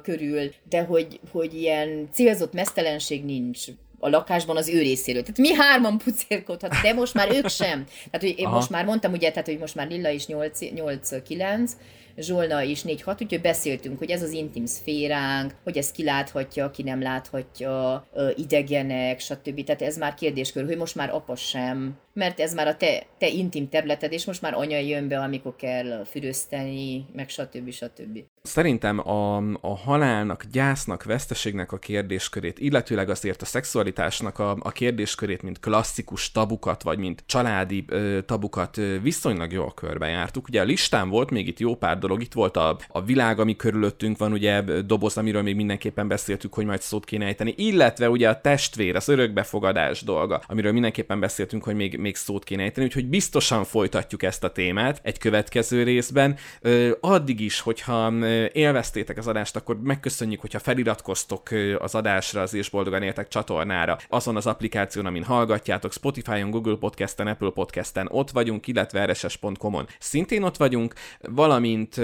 [0.02, 3.64] körül, de hogy, hogy ilyen célzott mesztelenség nincs
[4.05, 5.22] a lakásban az ő részéről.
[5.22, 7.84] Tehát mi hárman pucérkodhat, de most már ők sem.
[7.84, 8.55] Tehát, hogy én Aha.
[8.55, 11.70] most már mondtam, ugye, tehát, hogy most már Lilla is 8-9,
[12.16, 16.82] Zsolna is 4-6, úgyhogy beszéltünk, hogy ez az intim szféránk, hogy ezt ki láthatja, ki
[16.82, 19.64] nem láthatja, idegenek, stb.
[19.64, 23.28] Tehát ez már kérdéskör, hogy most már apa sem, mert ez már a te, te
[23.28, 27.70] intim területed, és most már anya jön be, amikor kell fürözteni, meg stb.
[27.70, 28.18] stb.
[28.49, 35.42] Szerintem a, a halálnak, gyásznak, veszteségnek a kérdéskörét, illetőleg azért a szexualitásnak a, a kérdéskörét,
[35.42, 40.49] mint klasszikus tabukat, vagy mint családi ö, tabukat ö, viszonylag jól körbejártuk.
[40.49, 43.57] Ugye a listán volt még itt jó pár dolog, itt volt a, a világ, ami
[43.57, 48.28] körülöttünk van, ugye doboz, amiről még mindenképpen beszéltük, hogy majd szót kéne ejteni, illetve ugye
[48.28, 53.07] a testvér, az örökbefogadás dolga, amiről mindenképpen beszéltünk, hogy még, még szót kéne ejteni, úgyhogy
[53.07, 56.36] biztosan folytatjuk ezt a témát egy következő részben.
[56.61, 58.12] Ö, addig is, hogyha
[58.53, 64.37] élveztétek az adást, akkor megköszönjük, hogyha feliratkoztok az adásra, az és boldogan éltek csatornára, azon
[64.37, 70.57] az applikáción, amin hallgatjátok, Spotify-on, Google Podcast-en, Apple Podcast-en ott vagyunk, illetve rss.com-on szintén ott
[70.57, 72.01] vagyunk, valamint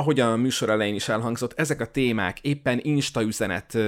[0.00, 3.78] ahogy a műsor elején is elhangzott, ezek a témák éppen Insta üzenet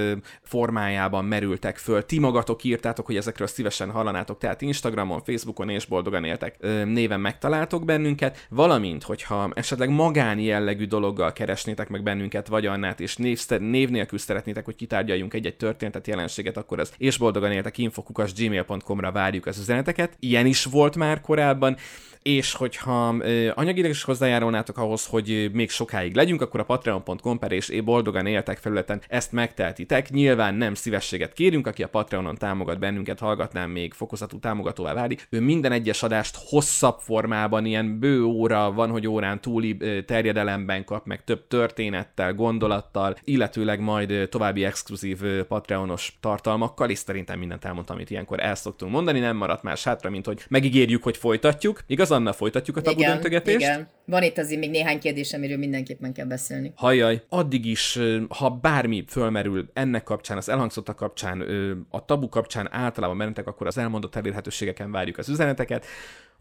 [0.41, 2.05] formájában merültek föl.
[2.05, 7.85] Ti magatok írtátok, hogy ezekről szívesen hallanátok, tehát Instagramon, Facebookon és boldogan éltek néven megtaláltok
[7.85, 13.89] bennünket, valamint, hogyha esetleg magáni jellegű dologgal keresnétek meg bennünket, vagy Annát, és név, név
[13.89, 19.45] nélkül szeretnétek, hogy kitárgyaljunk egy-egy történetet, jelenséget, akkor az és boldogan éltek infokukas gmail.com-ra várjuk
[19.45, 20.15] az üzeneteket.
[20.19, 21.77] Ilyen is volt már korábban
[22.23, 23.07] és hogyha
[23.53, 28.57] anyagilag is hozzájárulnátok ahhoz, hogy még sokáig legyünk, akkor a patreon.com per és boldogan éltek
[28.57, 30.09] felületen ezt megteltitek.
[30.09, 35.27] Nyilván nem szívességet kérünk, aki a Patreonon támogat bennünket, hallgatnám még fokozatú támogatóvá válik.
[35.29, 41.05] Ő minden egyes adást hosszabb formában, ilyen bő óra, van, hogy órán túli terjedelemben kap,
[41.05, 48.09] meg több történettel, gondolattal, illetőleg majd további exkluzív Patreonos tartalmakkal, és szerintem mindent elmondtam, amit
[48.09, 51.81] ilyenkor el szoktunk mondani, nem maradt más hátra, mint hogy megígérjük, hogy folytatjuk.
[51.87, 53.59] Igaz, Anna, folytatjuk a tabu igen, döntögetést?
[53.59, 56.71] Igen, van itt azért még néhány kérdés, amiről mindenképpen kell beszélni.
[56.75, 57.99] Hajjaj, addig is,
[58.29, 61.41] ha bármi fölmerül ennek kapcsán, az elhangzottak kapcsán,
[61.89, 65.85] a tabu kapcsán általában mentek, akkor az elmondott elérhetőségeken várjuk az üzeneteket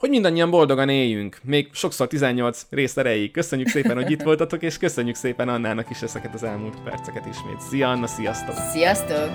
[0.02, 3.30] hogy mindannyian boldogan éljünk, még sokszor 18 rész erejéig.
[3.30, 7.60] Köszönjük szépen, hogy itt voltatok, és köszönjük szépen Annának is ezeket az elmúlt perceket ismét.
[7.60, 8.54] Szia Anna, sziasztok!
[8.54, 9.30] Sziasztok!